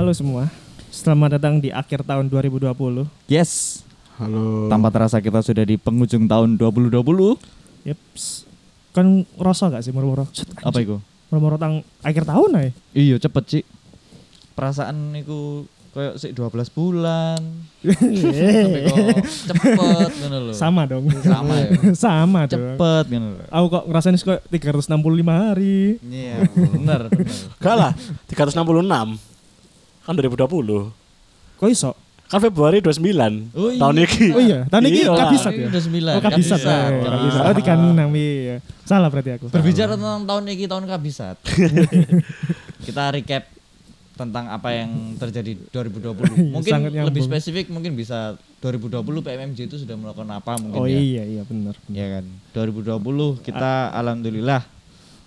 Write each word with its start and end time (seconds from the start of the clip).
Halo 0.00 0.12
semua, 0.18 0.50
selamat 0.90 1.38
datang 1.38 1.62
di 1.62 1.70
akhir 1.70 2.02
tahun 2.02 2.26
2020. 2.26 3.06
Yes. 3.30 3.86
Halo. 4.18 4.66
Tanpa 4.66 4.90
terasa 4.90 5.22
kita 5.22 5.38
sudah 5.38 5.62
di 5.62 5.78
penghujung 5.78 6.26
tahun 6.26 6.58
2020. 6.58 7.38
Yeps. 7.86 8.44
Kan 8.90 9.22
ngerasa 9.38 9.70
gak 9.70 9.86
sih 9.86 9.94
moro-moro? 9.94 10.26
Set, 10.34 10.50
Apa 10.66 10.82
itu? 10.82 10.98
Moro-moro 11.30 11.56
tang 11.56 11.86
akhir 12.02 12.26
tahun 12.26 12.50
aja. 12.58 12.70
Iya 12.90 13.16
cepet 13.22 13.44
sih. 13.46 13.64
Perasaan 14.58 15.14
itu 15.14 15.70
kayak 15.90 16.14
sih 16.22 16.30
12 16.30 16.70
bulan. 16.70 17.40
Tapi 17.82 18.84
kok 18.86 18.98
cepet 19.50 20.12
ngono 20.22 20.38
lho. 20.46 20.52
Sama 20.54 20.82
dong. 20.86 21.04
Sama 21.22 21.54
ya. 21.58 21.68
Sama 22.06 22.40
dong. 22.46 22.78
Cepet 22.78 23.04
ngono 23.10 23.28
lho. 23.36 23.44
Aku 23.50 23.66
kok 23.68 23.84
ngerasain 23.90 24.16
kok 24.16 24.40
365 24.48 24.94
hari. 25.26 25.98
Iya, 26.06 26.46
bener, 26.54 27.00
bener. 27.10 27.36
Gak 27.58 27.74
lah, 27.74 27.92
366. 28.30 29.18
Kan 30.06 30.12
2020. 30.14 30.90
Kok 31.58 31.68
iso? 31.68 31.92
Kan 32.30 32.38
Februari 32.38 32.78
29. 32.78 33.50
Oh 33.58 33.74
iya. 33.74 33.80
Tahun 33.82 33.94
ini. 33.98 34.06
Oh 34.30 34.42
iya, 34.42 34.58
tahun 34.70 34.82
ini 34.86 34.98
Iya. 35.02 35.10
kabisat 35.18 35.52
ya. 35.52 35.66
Udah 35.66 35.82
9. 35.82 36.14
Oh 36.14 36.22
kabisat 36.22 36.60
ya. 36.62 36.78
Kabisat. 37.02 37.42
Oh 37.42 37.54
36 37.58 38.14
iya. 38.14 38.56
Salah 38.86 39.08
berarti 39.10 39.30
aku. 39.34 39.50
Berbicara 39.50 39.98
tentang 39.98 40.22
tahun 40.22 40.42
ini 40.46 40.64
tahun 40.70 40.84
kabisat. 40.86 41.36
kita 42.86 43.02
recap 43.18 43.44
tentang 44.20 44.44
apa 44.46 44.68
yang 44.70 44.90
terjadi 45.16 45.56
2020. 45.72 46.52
Mungkin 46.52 46.68
Sangat 46.68 46.92
nyambung. 46.92 47.08
lebih 47.08 47.22
spesifik 47.24 47.66
mungkin 47.68 47.92
bisa 47.94 48.36
2020 48.60 49.00
PMMJ 49.00 49.58
itu 49.64 49.76
sudah 49.78 49.96
melakukan 49.96 50.28
apa 50.28 50.60
mungkin 50.60 50.76
Oh 50.76 50.84
ya. 50.84 51.00
iya 51.00 51.24
iya 51.24 51.42
benar. 51.42 51.72
Ya 51.88 52.06
kan. 52.12 52.24
2020 52.52 53.00
kita 53.40 53.72
alhamdulillah 53.90 54.60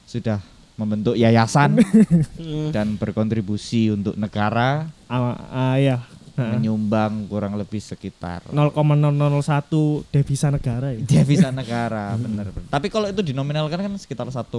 sudah 0.06 0.38
membentuk 0.74 1.14
yayasan 1.14 1.82
dan 2.76 2.94
berkontribusi 2.96 3.90
untuk 3.90 4.14
negara 4.14 4.90
Ah, 5.06 5.34
ah, 5.50 5.76
iya. 5.76 6.02
Menyumbang 6.34 7.26
kurang 7.26 7.54
lebih 7.54 7.78
sekitar 7.78 8.42
0,001 8.48 9.70
devisa 10.10 10.50
negara 10.50 10.90
ya. 10.90 11.00
devisa 11.00 11.50
negara 11.50 12.14
bener, 12.18 12.50
bener. 12.50 12.66
Tapi 12.68 12.88
kalau 12.88 13.06
itu 13.06 13.22
dinominalkan 13.24 13.78
kan 13.80 13.94
sekitar 13.96 14.26
1,7 14.26 14.50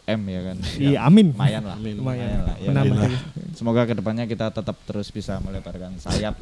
M 0.00 0.20
ya 0.24 0.40
kan. 0.44 0.56
Iya, 0.74 0.98
amin. 1.02 1.30
Lumayan 1.30 1.62
lah. 1.62 1.76
Amin. 1.76 1.94
Lumayan. 1.96 2.38
lah. 2.42 2.56
ya 2.56 2.68
Menambah 2.68 2.96
kan? 3.00 3.10
Semoga 3.52 3.80
ke 3.84 3.94
depannya 3.94 4.24
kita 4.24 4.50
tetap 4.50 4.74
terus 4.82 5.08
bisa 5.08 5.38
melebarkan 5.38 5.94
sayap 5.96 6.34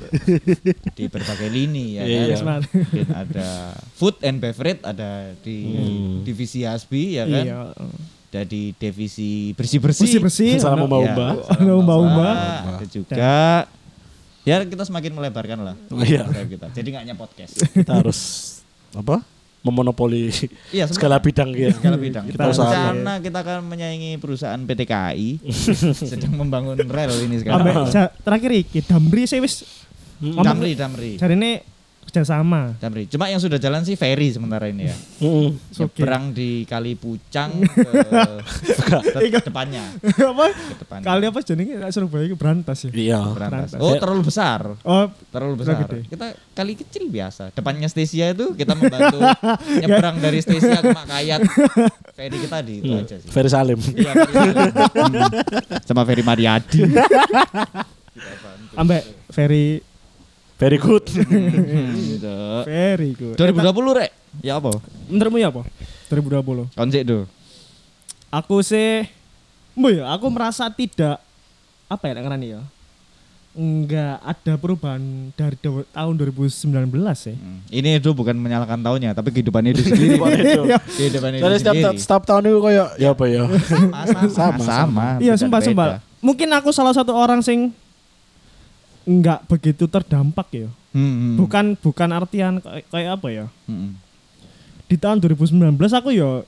di 0.97 1.05
berbagai 1.07 1.49
lini 1.49 1.97
ya 1.97 2.03
Iya. 2.03 2.41
kan. 2.41 2.65
Mungkin 2.65 3.09
ada 3.09 3.49
food 3.93 4.17
and 4.21 4.39
beverage 4.39 4.81
ada 4.83 5.37
di 5.39 5.59
Hmm. 5.65 6.23
divisi 6.23 6.63
Hasbi 6.63 7.17
ya 7.17 7.25
kan. 7.25 7.45
Iya. 7.45 7.57
Ada 8.33 8.43
di 8.43 8.73
divisi 8.73 9.53
bersih-bersih. 9.53 10.09
Bersih-bersih. 10.17 10.57
Salam 10.57 10.81
ono- 10.81 10.89
umba-umba. 10.89 11.29
Ya, 11.37 11.45
salam 11.53 11.77
Umba-umba. 11.77 12.31
Ada 12.73 12.87
juga 12.89 13.29
ya 14.43 14.63
kita 14.63 14.83
semakin 14.83 15.13
melebarkan 15.13 15.59
lah. 15.63 15.75
Iya. 15.93 16.27
sayap 16.27 16.49
kita. 16.49 16.67
Jadi 16.71 16.87
nggak 16.91 17.03
hanya 17.03 17.17
podcast. 17.17 17.53
Kita 17.75 17.93
harus 17.99 18.19
apa? 18.93 19.23
Memonopoli 19.63 20.35
Iya, 20.75 20.91
segala 20.91 21.23
bidang 21.23 21.55
gitu. 21.55 21.79
segala 21.79 21.95
bidang. 21.95 22.27
Kita 22.27 22.51
rencana 22.51 23.23
kita 23.23 23.39
akan 23.47 23.63
menyaingi 23.63 24.19
perusahaan 24.19 24.59
PT 24.59 24.81
KAI 24.85 25.39
sedang 26.11 26.35
membangun 26.35 26.75
rel 26.83 27.15
ini 27.23 27.39
sekarang. 27.39 27.87
terakhir 28.27 28.51
iki 28.59 28.83
Damri 28.83 29.31
sih 29.31 29.39
wis 29.39 29.63
Damri, 30.19 30.75
Damri, 30.75 31.15
cari 31.15 31.35
ini 31.35 31.59
kerjasama. 32.13 32.77
Damri. 32.77 33.09
Cuma 33.09 33.25
yang 33.27 33.41
sudah 33.41 33.57
jalan 33.57 33.81
sih 33.83 33.97
ferry 33.97 34.29
sementara 34.29 34.69
ini 34.69 34.85
ya. 34.85 34.97
Oke. 35.25 35.57
Nyebrang 35.97 36.31
di 36.31 36.63
Kali 36.63 36.93
Pucang 36.93 37.57
ke 37.73 37.89
de- 39.25 39.41
depannya, 39.41 39.81
apa? 39.97 40.45
ke 40.53 40.75
depannya. 40.79 41.05
Kali 41.05 41.25
apa 41.25 41.39
jenenge 41.41 41.73
Surabaya 41.89 42.25
iki 42.27 42.37
berantas 42.37 42.79
ya. 42.83 42.91
Iya. 42.93 43.21
Berantas. 43.27 43.73
Berantas. 43.73 43.81
Oh, 43.81 43.97
terlalu 43.97 44.23
besar. 44.23 44.61
Oh, 44.79 45.09
Terlalu 45.33 45.55
besar. 45.57 45.81
gede. 45.83 46.05
Kita 46.05 46.27
kali 46.53 46.73
kecil 46.77 47.09
biasa. 47.09 47.49
Depannya 47.51 47.89
Stesia 47.89 48.29
itu 48.31 48.53
kita 48.53 48.77
membantu 48.77 49.17
nyebrang 49.81 50.21
dari 50.21 50.39
Stesia 50.39 50.79
ke 50.79 50.93
Makayat. 50.93 51.41
Ferry 52.21 52.37
kita 52.39 52.61
di 52.61 52.75
itu 52.79 52.93
Hmm. 52.93 53.01
aja 53.01 53.17
sih. 53.17 53.29
Ferry 53.33 53.49
Salim. 53.49 53.81
Iya, 53.81 54.13
Ferry. 54.13 54.65
Sama 55.83 56.05
Ferry 56.05 56.21
Mariadi. 56.21 56.85
ambek 58.73 59.03
very 59.29 59.81
Very 60.63 60.79
good. 60.79 61.03
gitu. 62.15 62.37
very 62.63 63.11
good. 63.19 63.35
2020 63.35 63.99
rek. 63.99 64.11
Ya 64.47 64.63
apa? 64.63 64.79
Menurutmu 65.11 65.43
ya 65.43 65.51
apa? 65.51 65.67
2020. 66.07 66.71
Konsep 66.79 67.03
tuh. 67.03 67.23
Aku 68.31 68.63
sih 68.63 69.11
Mbak 69.75 69.93
ya, 69.99 70.05
aku 70.13 70.27
merasa 70.31 70.71
tidak 70.71 71.19
apa 71.91 72.05
ya 72.07 72.13
ngarani 72.15 72.47
ya? 72.55 72.61
Enggak 73.53 74.17
ada 74.25 74.55
perubahan 74.57 75.29
dari 75.37 75.57
do- 75.61 75.85
tahun 75.91 76.15
2019 76.17 76.73
ya. 77.29 77.35
Hmm. 77.37 77.59
Ini 77.69 77.91
itu 78.01 78.09
bukan 78.15 78.33
menyalahkan 78.33 78.81
tahunnya, 78.81 79.13
tapi 79.13 79.29
kehidupan 79.29 79.61
itu 79.69 79.83
sendiri. 79.91 80.17
Kehidupan 80.17 80.31
itu. 80.39 80.63
kehidupan 80.97 81.31
itu 81.37 81.43
Dari 81.43 81.57
setiap, 81.61 81.93
setiap 81.99 82.23
tahun 82.25 82.49
itu 82.49 82.61
kayak 82.65 82.89
ya 82.97 83.09
apa 83.13 83.25
ya? 83.29 83.43
sama, 84.01 84.29
sama, 84.31 84.63
Sama. 84.65 85.07
Iya, 85.21 85.35
sumpah 85.37 85.61
sumpah. 85.61 85.89
Mungkin 86.25 86.49
aku 86.55 86.71
salah 86.71 86.95
satu 86.95 87.13
orang 87.13 87.43
sing 87.43 87.75
enggak 89.05 89.45
begitu 89.49 89.85
terdampak 89.87 90.49
ya. 90.53 90.69
Hmm, 90.93 91.35
hmm. 91.35 91.35
Bukan 91.41 91.65
bukan 91.81 92.09
artian 92.13 92.61
kayak, 92.61 92.85
kayak 92.93 93.11
apa 93.17 93.29
ya? 93.33 93.47
Hmm. 93.65 93.97
Di 94.87 94.97
tahun 95.01 95.19
2019 95.25 95.57
aku 95.79 96.11
ya 96.13 96.45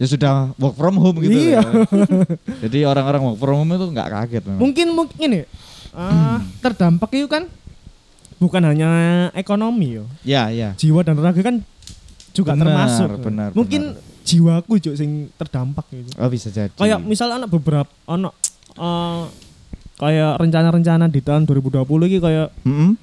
Ya 0.00 0.08
sudah 0.08 0.56
work 0.56 0.80
from 0.80 0.96
home 0.96 1.20
gitu. 1.20 1.36
Iya. 1.36 1.60
ya. 1.60 1.70
Jadi 2.64 2.88
orang-orang 2.88 3.20
work 3.20 3.38
from 3.40 3.56
home 3.60 3.76
itu 3.76 3.86
nggak 3.92 4.08
kaget 4.08 4.42
memang. 4.48 4.60
mungkin 4.64 4.86
mungkin 4.96 5.16
ini 5.28 5.40
ah, 5.92 6.40
terdampak 6.64 7.12
itu 7.20 7.28
kan 7.28 7.44
bukan 8.40 8.64
hanya 8.64 8.90
ekonomi 9.36 10.00
yo. 10.00 10.08
Ya, 10.24 10.48
ya. 10.48 10.72
Jiwa 10.80 11.04
dan 11.04 11.20
raga 11.20 11.44
kan 11.44 11.60
juga 12.32 12.56
Benar, 12.56 12.64
termasuk. 12.64 13.08
benar, 13.20 13.48
Mungkin 13.52 13.82
jiwaku 14.24 14.80
juga 14.80 14.96
sing 14.96 15.28
terdampak 15.36 15.84
gitu. 15.92 16.08
Oh 16.16 16.32
bisa 16.32 16.48
jadi. 16.48 16.72
Kayak 16.72 17.04
misal 17.04 17.28
anak 17.36 17.52
beberapa 17.52 17.92
anak 18.08 18.32
eh, 18.80 19.22
kayak 20.00 20.40
rencana-rencana 20.40 21.12
di 21.12 21.20
tahun 21.20 21.44
2020 21.44 21.84
ini 22.08 22.18
kayak 22.18 22.48
Hmm, 22.64 22.96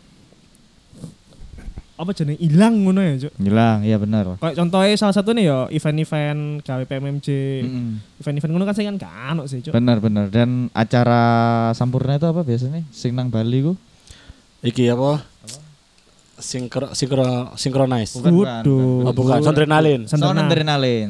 apa 1.97 2.13
jenenge 2.13 2.37
hilang 2.37 2.85
ngono 2.85 3.01
ya, 3.01 3.13
Cuk. 3.25 3.33
Hilang, 3.41 3.81
iya 3.81 3.97
benar. 3.97 4.37
Kayak 4.37 4.55
contohnya 4.61 4.93
salah 4.97 5.15
satunya 5.17 5.41
ya 5.45 5.57
event-event 5.73 6.61
gawe 6.61 6.83
PMMJ. 6.85 7.27
Hmm. 7.65 8.01
Event-event 8.21 8.51
ngono 8.53 8.65
kan 8.69 8.73
saya 8.77 8.85
kan 8.93 8.95
gak 9.01 9.13
anu 9.33 9.43
sih, 9.49 9.65
Cuk. 9.65 9.73
Benar 9.73 9.97
benar. 9.97 10.29
Dan 10.29 10.69
acara 10.77 11.21
sampurna 11.73 12.21
itu 12.21 12.29
apa 12.29 12.45
biasanya? 12.45 12.85
Sing 12.93 13.17
nang 13.17 13.33
Bali 13.33 13.65
ku? 13.65 13.73
Iki 14.61 14.93
apa? 14.93 15.25
Sinkro 16.37 16.93
sinkro 16.93 17.57
sinkronize. 17.57 18.21
Bukan, 18.21 18.61
bukan. 18.61 18.63
Oh, 19.09 19.13
bukan. 19.17 19.41
Sound 19.41 19.57
adrenalin. 19.57 20.01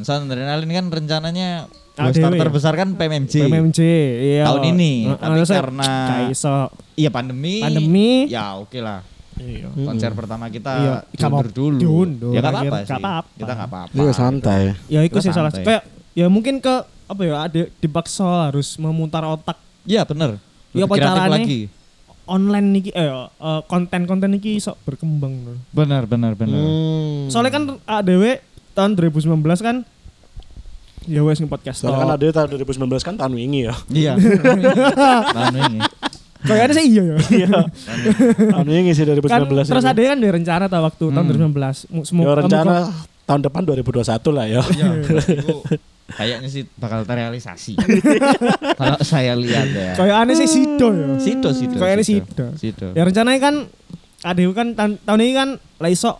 Sound 0.07 0.31
adrenalin 0.31 0.71
kan 0.71 0.85
rencananya 0.87 1.67
Ah, 1.97 2.13
Starter 2.13 2.30
dewe. 2.30 2.38
terbesar 2.40 2.74
kan 2.74 2.94
PMMJ. 2.94 3.34
PMMJ, 3.41 3.80
iya. 4.22 4.44
Tahun 4.46 4.63
ini, 4.69 5.09
Heeh, 5.09 5.18
tapi 5.18 5.41
karena 5.44 5.90
iso 6.30 6.69
Iya 6.94 7.09
pandemi. 7.09 7.58
pandemi. 7.58 8.30
Ya 8.30 8.53
oke 8.53 8.78
lah. 8.78 9.02
Iya. 9.35 9.69
Konser 9.75 10.13
pertama 10.13 10.46
kita 10.47 10.72
Iya, 10.78 10.96
diundur 11.09 11.50
dulu. 11.50 11.78
diundur, 11.78 12.31
ya 12.31 12.40
gak 12.40 12.53
apa-apa 12.53 12.78
sih. 12.80 12.88
gak 12.88 13.00
apa-apa. 13.00 13.30
Kita 13.34 13.52
gak 13.52 13.68
apa-apa. 13.68 13.94
Iya 13.94 14.12
santai. 14.12 14.62
Ya 14.88 15.02
itu 15.02 15.18
sih 15.19 15.30
salah 15.30 15.50
kayak 15.50 15.84
ya 16.13 16.25
mungkin 16.28 16.58
ke 16.58 16.74
apa 17.08 17.22
ya 17.24 17.35
ada 17.41 17.62
dipaksa 17.75 18.25
harus 18.47 18.78
memutar 18.78 19.22
otak 19.24 19.58
Iya 19.84 20.03
bener. 20.03 20.38
Iya, 20.72 20.84
Lebih 20.84 20.85
apa 20.85 20.96
caranya? 21.00 21.34
lagi. 21.34 21.62
online 22.28 22.68
niki 22.75 22.91
eh 22.91 23.08
eh, 23.08 23.62
konten-konten 23.66 24.28
niki 24.28 24.53
iso 24.53 24.75
berkembang. 24.84 25.58
Benar 25.72 26.03
benar 26.03 26.35
benar. 26.35 26.59
Hmm. 26.59 27.31
Soalnya 27.31 27.52
kan 27.52 27.64
ADW 27.81 28.44
tahun 28.73 28.93
2019 28.93 29.32
kan 29.58 29.88
ya 31.07 31.21
wes 31.23 31.39
nge-podcast. 31.39 31.77
Soalnya 31.79 31.97
kan 31.97 32.11
ada 32.13 32.25
tahun 32.29 32.47
2019 32.59 32.99
kan 33.01 33.15
tahun 33.15 33.33
wingi 33.33 33.61
ya. 33.63 33.73
Iya. 33.89 34.13
Tahun 35.35 35.55
ini. 35.57 35.79
Kayaknya 36.39 36.73
sih 36.75 36.85
iya 36.85 37.03
ya. 37.03 37.17
Iya. 37.33 37.49
tahun 38.51 38.67
wingi 38.67 38.91
sih 38.93 39.03
2019. 39.03 39.25
kan 39.25 39.41
terus 39.65 39.83
ini. 39.83 39.89
ada 39.89 40.01
kan 40.05 40.17
ada 40.17 40.29
rencana 40.29 40.65
ta 40.65 40.77
waktu 40.79 41.05
tahun 41.07 41.25
Hmm. 41.25 41.51
2019. 41.51 41.89
Mu- 41.89 42.05
Semua 42.05 42.23
Ya 42.23 42.33
rencana 42.37 42.73
tahun 43.25 43.41
depan 43.41 43.61
2021 43.65 44.05
lah 44.31 44.45
ya. 44.45 44.61
Iya. 44.69 44.89
Kayaknya 46.07 46.47
sih 46.47 46.63
bakal 46.73 47.03
terrealisasi. 47.03 47.73
Kalau 48.73 48.97
saya 49.01 49.35
lihat 49.35 49.67
ya. 49.67 49.91
kayak 49.93 50.15
aneh 50.17 50.35
sih 50.35 50.47
sido 50.47 50.87
ya. 50.87 51.07
Sido 51.17 51.49
sido. 51.51 51.75
Kayaknya 51.75 52.05
sido. 52.05 52.45
Sido. 52.55 52.87
Ya 52.91 53.03
rencananya 53.03 53.39
kan 53.41 53.55
ADW 54.21 54.49
kan 54.51 54.67
tahun, 54.71 54.91
tahun 55.01 55.19
ini 55.19 55.33
kan 55.33 55.49
lah 55.77 55.89
iso 55.89 56.15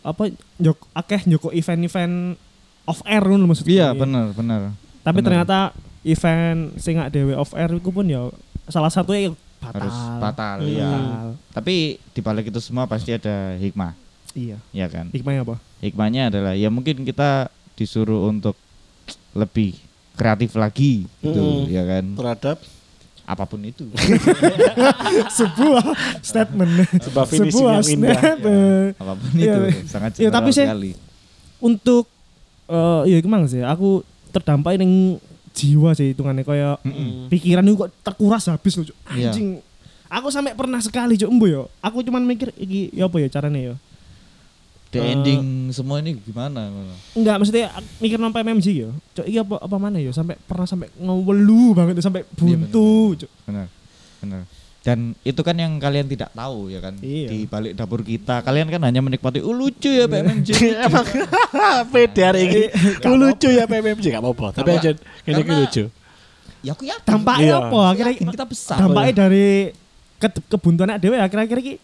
apa 0.00 0.32
jok 0.56 0.90
akeh 0.92 1.22
joko 1.26 1.48
event-event 1.50 2.34
off 2.90 3.00
air 3.02 3.22
ngono 3.22 3.46
maksudnya. 3.46 3.70
Iya 3.70 3.88
benar 3.92 4.26
benar. 4.30 4.60
Tapi 5.00 5.14
bener. 5.14 5.24
ternyata 5.24 5.58
event 6.02 6.74
sing 6.76 6.98
dewe 7.08 7.32
off 7.32 7.52
air 7.52 7.70
itu 7.70 7.88
pun 7.88 8.04
ya 8.04 8.26
salah 8.66 8.88
satunya 8.88 9.30
batal. 9.56 9.78
Harus 9.78 9.96
batal 10.18 10.56
Hmm. 10.58 10.72
ya. 10.72 10.90
Batal. 10.90 11.28
Tapi 11.52 11.74
di 12.10 12.20
balik 12.20 12.44
itu 12.46 12.58
semua 12.58 12.84
pasti 12.84 13.10
ada 13.10 13.54
hikmah. 13.56 13.94
Iya. 14.30 14.62
ya 14.70 14.86
kan 14.86 15.10
Hikmahnya 15.10 15.42
apa? 15.42 15.58
hikmahnya 15.80 16.22
adalah 16.28 16.54
ya 16.54 16.68
mungkin 16.68 17.02
kita 17.02 17.50
disuruh 17.74 18.30
untuk 18.30 18.54
lebih 19.32 19.74
kreatif 20.14 20.54
lagi 20.54 21.02
gitu 21.18 21.34
Mm-mm. 21.34 21.66
ya 21.66 21.82
kan 21.82 22.04
Terhadap 22.14 22.58
apa 23.26 23.42
pun 23.44 23.58
itu 23.60 23.90
Sebuah 25.38 25.82
statement. 26.20 26.70
sebuah 27.00 27.26
finishing 27.26 27.58
Sebuah 27.58 27.74
yang 27.74 27.88
indah. 27.90 28.20
eh. 28.38 28.86
apa 28.94 29.12
pun 29.14 29.28
Iya, 29.34 29.42
itu 29.44 29.60
iya. 29.66 29.82
sangat 29.88 30.10
Iya, 30.14 30.30
tapi 30.30 30.50
sekali 30.52 30.92
Untuk 31.58 32.06
eh 32.70 33.02
iya 33.06 33.18
gimana 33.18 33.44
sih? 33.44 33.60
Aku 33.60 34.00
terdampak 34.30 34.74
ning 34.76 35.18
jiwa 35.50 35.90
sih 35.90 36.14
hitungannya 36.14 36.40
kayak 36.40 36.78
Mm-mm. 36.80 37.26
pikiran 37.26 37.62
itu 37.62 37.74
kok 37.76 37.90
terkuras 38.00 38.46
habis 38.46 38.72
loh. 38.72 38.86
Iya. 39.10 39.28
anjing 39.28 39.58
aku 40.06 40.26
sampai 40.28 40.54
pernah 40.54 40.78
sekali 40.78 41.14
cuk 41.16 41.26
embu 41.28 41.46
yo 41.46 41.62
aku 41.78 42.00
cuman 42.00 42.22
mikir 42.22 42.54
iki 42.54 42.90
ya 42.92 43.04
apa 43.04 43.18
ya 43.18 43.26
caranya 43.28 43.60
yo 43.60 43.74
the 44.90 44.98
Eh. 44.98 45.10
ending 45.12 45.42
semua 45.68 45.98
ini 45.98 46.14
gimana 46.16 46.66
enggak 47.12 47.34
maksudnya 47.36 47.70
ak- 47.72 47.98
mikir 47.98 48.14
sampai 48.16 48.42
MMG 48.44 48.66
yo 48.76 48.90
cuk 49.12 49.22
iki 49.24 49.38
apa 49.38 49.54
apa 49.56 49.76
mana 49.76 49.98
yo 49.98 50.10
sampai 50.10 50.34
pernah 50.40 50.64
sampai 50.64 50.90
ngewelu 50.92 51.62
banget 51.72 51.98
sampai 51.98 52.22
buntu 52.28 52.90
cuk 53.16 53.30
benar 53.44 53.66
benar 54.18 54.42
dan 54.80 55.12
itu 55.28 55.40
kan 55.44 55.52
yang 55.52 55.76
kalian 55.76 56.08
tidak 56.08 56.32
tahu 56.32 56.72
ya 56.72 56.80
kan? 56.80 56.96
Iya. 57.04 57.28
di 57.28 57.38
balik 57.44 57.76
dapur 57.76 58.00
kita 58.00 58.40
kalian 58.40 58.72
kan 58.72 58.80
hanya 58.80 59.04
menikmati 59.04 59.44
oh 59.44 59.52
lucu 59.52 59.92
ya 59.92 60.08
PMMJ 60.08 60.48
Emang 60.88 61.04
pede 61.92 62.22
hari 62.24 62.40
ini. 62.48 62.62
Ku 62.96 63.12
lucu 63.12 63.48
ya 63.52 63.68
PMMJ 63.68 64.04
gak 64.16 64.24
apa-apa. 64.24 64.46
Tapi 64.56 64.70
aja 64.80 64.90
ini 64.96 65.32
karena- 65.44 65.58
lucu. 65.60 65.84
ya 66.64 66.70
aku 66.72 66.84
yakin. 66.88 67.04
Dampaknya 67.08 67.44
Iya. 67.44 67.56
apa? 67.60 67.80
Akhirnya 67.92 68.14
kita 68.32 68.46
besar. 68.48 68.76
dampaknya 68.80 69.12
dari 69.28 69.48
ke 70.20 70.28
kebuntuan 70.48 70.96
dewe 70.96 71.16
akhir-akhir 71.16 71.58
iki 71.60 71.74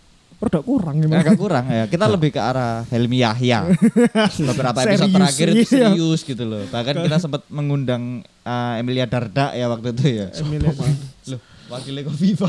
produk 0.40 0.64
kurang 0.64 0.96
gimana? 1.00 1.20
Agak 1.20 1.37
kurang 1.37 1.64
ya. 1.69 1.84
Kita 1.88 2.04
lebih 2.08 2.32
ke 2.32 2.40
arah 2.40 2.84
Helmi 2.88 3.20
Yahya. 3.20 3.76
Beberapa 4.52 4.78
episode 4.84 5.04
Serius, 5.04 5.16
terakhir 5.16 5.46
itu 5.52 5.56
iya. 5.56 5.92
serius 5.92 6.20
gitu 6.25 6.44
loh. 6.49 6.64
Bahkan 6.72 6.94
kita 7.04 7.16
sempat 7.20 7.44
mengundang 7.52 8.25
uh, 8.44 8.81
Emilia 8.81 9.04
Darda 9.04 9.52
ya 9.52 9.69
waktu 9.69 9.92
itu 9.92 10.04
ya. 10.25 10.26
Emilia 10.40 10.72
loh 10.72 11.55
wakilnya 11.66 12.02
Kofifa 12.06 12.48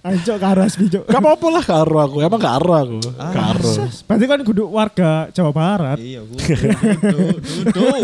Anjok 0.00 0.36
karas 0.40 0.80
bijok. 0.80 1.04
Gak 1.04 1.20
apa-apa 1.20 1.46
lah 1.52 1.64
karo 1.64 1.96
aku. 2.00 2.16
Emang 2.24 2.40
gak 2.40 2.56
karo 2.56 2.72
aku. 2.72 2.98
Karo. 3.14 3.72
Berarti 4.08 4.24
kan 4.24 4.40
kudu 4.40 4.64
warga 4.68 5.28
Jawa 5.28 5.50
Barat. 5.52 5.98
iya 6.00 6.24
gua 6.24 6.40
duduk 6.40 7.36
duduk 7.68 7.96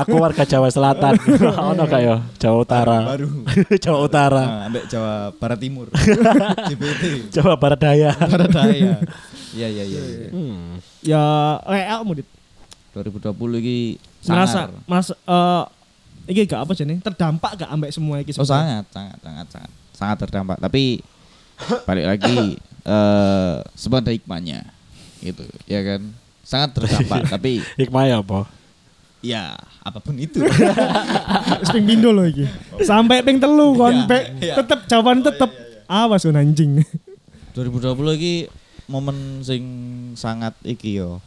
Aku 0.00 0.14
warga 0.16 0.44
Jawa 0.48 0.68
Selatan. 0.72 1.14
Ono 1.72 1.82
gak 1.84 2.00
ya? 2.00 2.16
Jawa 2.42 2.56
Utara. 2.64 2.98
baru 3.12 3.28
Jawa 3.76 3.98
Utara. 4.04 4.42
nah, 4.44 4.60
ambek 4.72 4.84
Jawa 4.88 5.12
Barat 5.36 5.58
Timur 5.60 5.86
JBT 6.72 7.04
Jawa 7.32 7.54
Barat 7.60 7.80
Daya. 7.80 8.10
Barat 8.16 8.50
Daya 8.50 8.92
iya 9.50 9.66
iya 9.68 9.84
iya 9.84 10.00
iya. 10.00 10.28
Ya 11.02 11.22
kayak 11.66 11.86
kamu 12.00 12.12
dit 12.22 12.28
2020 12.94 13.36
ini 13.60 13.78
sangar. 14.24 14.72
merasa 14.88 15.12
eh 15.28 15.64
iki 16.26 16.44
gak 16.44 16.66
apa 16.66 16.72
jenenge 16.74 17.00
terdampak 17.00 17.56
gak 17.56 17.70
ambek 17.70 17.90
semua 17.90 18.20
iki 18.20 18.32
Oh 18.34 18.42
sebenarnya? 18.42 18.82
sangat, 18.82 18.86
sangat, 18.92 19.18
sangat, 19.20 19.46
sangat, 19.48 19.70
sangat 19.92 20.16
terdampak. 20.20 20.56
Tapi 20.58 20.84
balik 21.88 22.06
lagi, 22.08 22.38
eh 22.82 23.54
semua 23.76 24.00
ada 24.00 24.10
hikmahnya, 24.10 24.64
gitu, 25.20 25.44
ya 25.64 25.80
kan? 25.84 26.00
Sangat 26.40 26.70
terdampak, 26.74 27.28
tapi 27.36 27.60
Hikmahnya 27.76 28.20
apa? 28.20 28.48
ya 29.20 29.52
apa 29.84 30.00
pun 30.00 30.16
itu. 30.16 30.40
Wis 31.60 31.68
ping 31.68 31.84
pindho 31.84 32.08
lho 32.08 32.24
iki. 32.24 32.48
Sampai 32.80 33.20
ping 33.20 33.36
telu 33.36 33.76
kon 33.76 33.92
Iya, 33.92 34.08
pek 34.08 34.24
iya. 34.40 34.54
tetep 34.56 34.88
jawaban 34.88 35.20
tetep 35.20 35.52
awas 35.84 36.24
kon 36.24 36.40
anjing. 36.40 36.80
2020 37.52 37.92
ini 38.16 38.32
momen 38.88 39.44
sing 39.44 39.62
sangat 40.16 40.56
iki 40.64 40.96
yo 40.96 41.20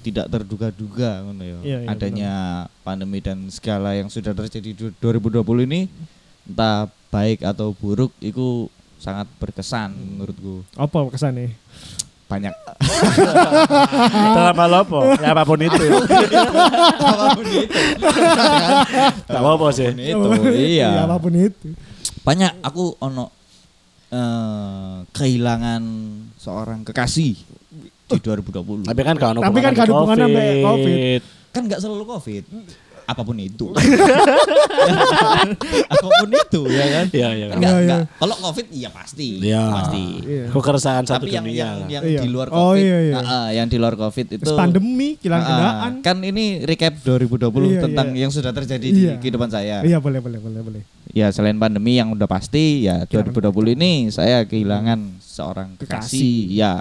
tidak 0.00 0.26
terduga-duga 0.32 1.20
ngono. 1.24 1.44
Iya, 1.44 1.58
iya, 1.84 1.88
Adanya 1.88 2.34
pandemi 2.80 3.20
dan 3.20 3.44
segala 3.52 3.92
yang 3.92 4.08
sudah 4.08 4.32
terjadi 4.32 4.72
di 4.72 4.88
2020 4.96 5.68
ini 5.68 5.92
entah 6.48 6.88
baik 7.12 7.44
atau 7.44 7.76
buruk 7.76 8.10
itu 8.18 8.66
sangat 9.00 9.28
berkesan 9.36 9.92
menurutku. 9.92 10.64
Apa 10.76 11.08
kesane? 11.12 11.56
Banyak 12.30 12.54
Dalam 14.38 14.54
hal 14.54 14.72
apa? 14.86 15.00
Ya 15.18 15.34
apa 15.34 15.42
pun 15.42 15.58
itu. 15.58 15.74
apa 17.10 17.26
pun 17.34 17.46
itu. 17.48 17.80
Gak 19.26 19.40
apa-apa 19.40 19.66
sih. 19.74 19.90
Apa 19.90 20.24
pun 20.30 20.38
itu. 20.38 20.50
Iya. 20.54 20.88
Ya, 20.94 21.02
apa 21.04 21.16
pun 21.18 21.34
itu. 21.34 21.68
banyak 22.20 22.52
aku 22.60 23.00
ono 23.00 23.32
eh, 24.12 24.96
kehilangan 25.08 25.82
seorang 26.36 26.84
kekasih 26.84 27.32
di 28.10 28.18
2020 28.20 28.84
Tapi 28.84 29.00
kan 29.00 29.14
ono 29.16 29.40
Tapi 29.40 29.58
kan 29.58 29.72
gak 29.72 29.80
ada 29.80 29.92
hubungannya 29.92 30.26
sampai 30.26 30.48
COVID. 30.60 31.20
kan 31.50 31.62
nggak 31.64 31.80
selalu 31.80 32.04
covid 32.06 32.44
apa 33.04 33.20
pun 33.20 33.36
itu 33.36 33.68
apa 35.90 36.06
pun 36.06 36.28
itu 36.30 36.60
ya 36.68 36.84
kan 36.92 37.04
Iya, 37.10 37.28
iya. 37.32 37.46
Kan 37.48 37.56
nggak- 37.58 37.66
Iya, 37.66 37.76
iya. 37.76 37.88
nggak- 37.90 38.06
kalau 38.16 38.34
covid 38.40 38.66
iya 38.70 38.88
pasti 38.88 39.28
Iya. 39.40 39.62
pasti 39.68 40.02
Iya. 40.22 40.44
Kekeresahan 40.48 41.04
satu 41.04 41.16
tapi 41.20 41.28
yang 41.32 41.42
dunia. 41.42 41.58
yang, 41.58 41.76
yang 41.90 42.02
Iya. 42.04 42.20
di 42.20 42.28
luar 42.28 42.46
Oh, 42.48 42.70
covid 42.70 42.80
iya, 42.80 42.96
iya. 43.02 43.14
ah, 43.20 43.48
yang 43.50 43.66
di 43.66 43.76
luar 43.76 43.94
covid 43.96 44.26
itu 44.30 44.50
pandemi, 44.52 45.08
kilang 45.16 45.40
kendaraan. 45.42 45.92
kan 46.00 46.16
ini 46.20 46.44
recap 46.62 46.92
2020 47.00 47.68
Iya, 47.68 47.80
tentang 47.82 48.06
iya. 48.08 48.18
yang 48.20 48.30
sudah 48.30 48.52
terjadi 48.52 48.86
Iya. 48.86 48.92
di 49.10 49.18
kehidupan 49.18 49.48
saya 49.48 49.74
Iya 49.82 49.96
boleh 49.98 50.20
boleh 50.20 50.38
boleh 50.38 50.60
boleh. 50.62 50.80
ya 51.10 51.26
selain 51.28 51.56
pandemi 51.56 51.96
yang 51.96 52.12
udah 52.14 52.26
pasti 52.26 52.86
ya 52.86 53.02
2020 53.04 53.74
ini 53.74 54.08
saya 54.08 54.44
kehilangan 54.44 55.18
seorang 55.20 55.74
Kekasih. 55.74 56.14
kekasih 56.14 56.38
ya 56.54 56.72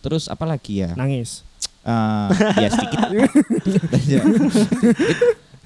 terus 0.00 0.26
apa 0.26 0.44
lagi 0.44 0.78
ya 0.78 0.94
Nangis. 0.94 1.42
Eh, 1.80 2.28
ya 2.56 2.68
sedikit 2.68 3.00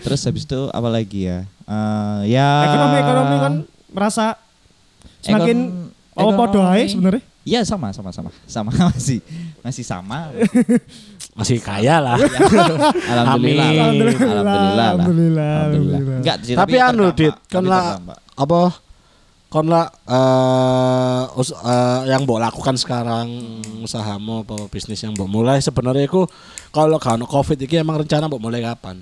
terus 0.04 0.20
habis 0.22 0.42
itu 0.42 0.60
apa 0.68 0.88
lagi 0.88 1.24
ya 1.24 1.38
Eh, 1.64 2.18
ya 2.28 2.48
Ekonomi 2.66 2.96
ekonomi 2.98 3.36
kan 3.38 3.54
merasa 3.88 4.36
semakin 5.18 5.56
Ekon- 6.12 6.20
oh 6.20 6.30
podo 6.34 6.60
ae 6.62 6.84
sebenarnya. 6.84 7.22
Iya 7.42 7.60
sama 7.62 7.88
sama 7.88 8.08
sama 8.08 8.28
sama 8.44 8.68
masih 8.88 9.18
masih 9.60 9.82
sama. 9.82 10.18
Masih 11.34 11.58
kaya 11.58 11.98
lah. 11.98 12.14
Alhamdulillah. 12.14 13.66
Amin. 13.66 14.06
Alhamdulillah. 14.06 14.38
lah. 14.38 14.46
Alhamdulillah, 14.46 14.88
alhamdulillah. 14.94 15.50
Alhamdulillah. 15.66 16.18
Enggak 16.22 16.36
sih, 16.46 16.54
Tapi 16.54 16.76
anu, 16.78 17.10
Dit, 17.10 17.34
tapi 17.34 17.50
kan 17.50 17.62
lah- 17.66 17.98
apa 18.38 18.60
kon 19.54 19.70
lah 19.70 19.86
eh, 20.02 21.38
us- 21.38 21.54
eh, 21.54 22.00
yang 22.10 22.26
mbok 22.26 22.42
lakukan 22.42 22.74
sekarang 22.74 23.30
usahamu 23.80 24.42
apa 24.42 24.66
bisnis 24.66 24.98
yang 24.98 25.14
mbok 25.14 25.30
mulai 25.30 25.62
sebenarnya 25.62 26.10
itu 26.10 26.26
kalau 26.74 26.98
ono 26.98 27.22
covid 27.24 27.54
ini 27.56 27.78
emang 27.78 28.02
rencana 28.02 28.26
mbok 28.26 28.42
mulai 28.42 28.58
kapan? 28.58 28.98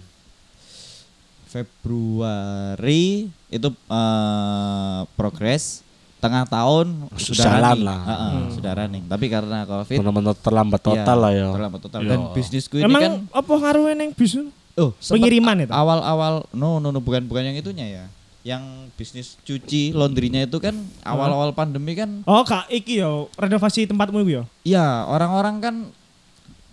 Februari 1.48 3.28
itu 3.48 3.68
eh, 3.68 5.00
progres 5.14 5.80
tengah 6.16 6.46
tahun 6.46 7.10
sudah 7.18 7.44
Jalan 7.48 7.78
lah. 7.82 8.00
Heeh, 8.04 8.30
Hmm. 8.30 8.50
sudah 8.54 8.72
running. 8.76 9.04
Tapi 9.10 9.26
karena 9.26 9.66
Covid 9.66 9.98
Benar-benar 9.98 10.38
terlambat 10.38 10.80
total 10.80 11.18
ya, 11.18 11.18
lah 11.18 11.32
ya. 11.34 11.48
Terlambat 11.50 11.80
total. 11.82 11.98
Iya. 11.98 12.10
Dan 12.14 12.20
bisnisku 12.30 12.74
ini 12.78 12.86
Emang 12.86 13.00
kan 13.02 13.12
apa 13.26 13.52
ngaruhnya 13.58 13.94
neng 13.98 14.10
bisnis? 14.14 14.48
oh, 14.78 14.94
Pengiriman 15.02 15.66
itu? 15.66 15.72
Awal-awal 15.74 16.46
no 16.54 16.78
no 16.78 16.88
no 16.88 17.00
bukan 17.02 17.26
bukan 17.26 17.42
yang 17.42 17.56
itunya 17.58 17.86
ya. 17.90 18.04
Yang 18.42 18.62
bisnis 18.92 19.38
cuci 19.40 19.90
laundrynya 19.92 20.42
itu 20.42 20.58
kan 20.58 20.74
awal-awal 21.00 21.50
pandemi 21.52 21.94
kan 21.94 22.22
Oh 22.24 22.42
kak 22.42 22.66
iki 22.68 22.98
yo 22.98 23.30
renovasi 23.34 23.86
tempatmu 23.86 24.18
yo. 24.24 24.42
ya 24.62 25.06
orang-orang 25.06 25.56
kan 25.58 25.74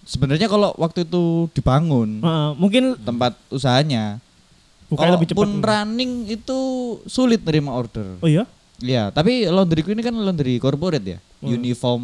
sebenarnya 0.02 0.46
kalau 0.46 0.74
waktu 0.76 1.06
itu 1.06 1.46
dibangun 1.52 2.20
Heeh, 2.20 2.50
mungkin 2.56 2.98
tempat 2.98 3.38
usahanya 3.48 4.18
bukannya 4.90 5.14
lebih 5.16 5.30
cepat. 5.30 5.38
pun 5.38 5.50
running 5.60 6.12
itu 6.28 6.60
sulit 7.06 7.46
nerima 7.46 7.70
order. 7.70 8.18
Oh 8.18 8.26
iya, 8.26 8.50
Iya, 8.80 9.12
tapi 9.12 9.46
laundryku 9.46 9.92
ini 9.92 10.02
kan 10.02 10.16
laundry 10.16 10.58
corporate 10.58 11.06
ya. 11.06 11.20
Hmm. 11.38 11.54
Uniform 11.54 12.04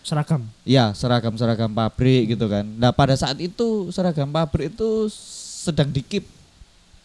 seragam. 0.00 0.48
ya 0.64 0.96
seragam-seragam 0.96 1.68
pabrik 1.68 2.32
gitu 2.32 2.48
kan. 2.48 2.64
Nah, 2.64 2.88
pada 2.88 3.12
saat 3.12 3.36
itu 3.36 3.92
seragam 3.92 4.24
pabrik 4.26 4.72
itu 4.72 5.12
sedang 5.60 5.92
dikip. 5.92 6.24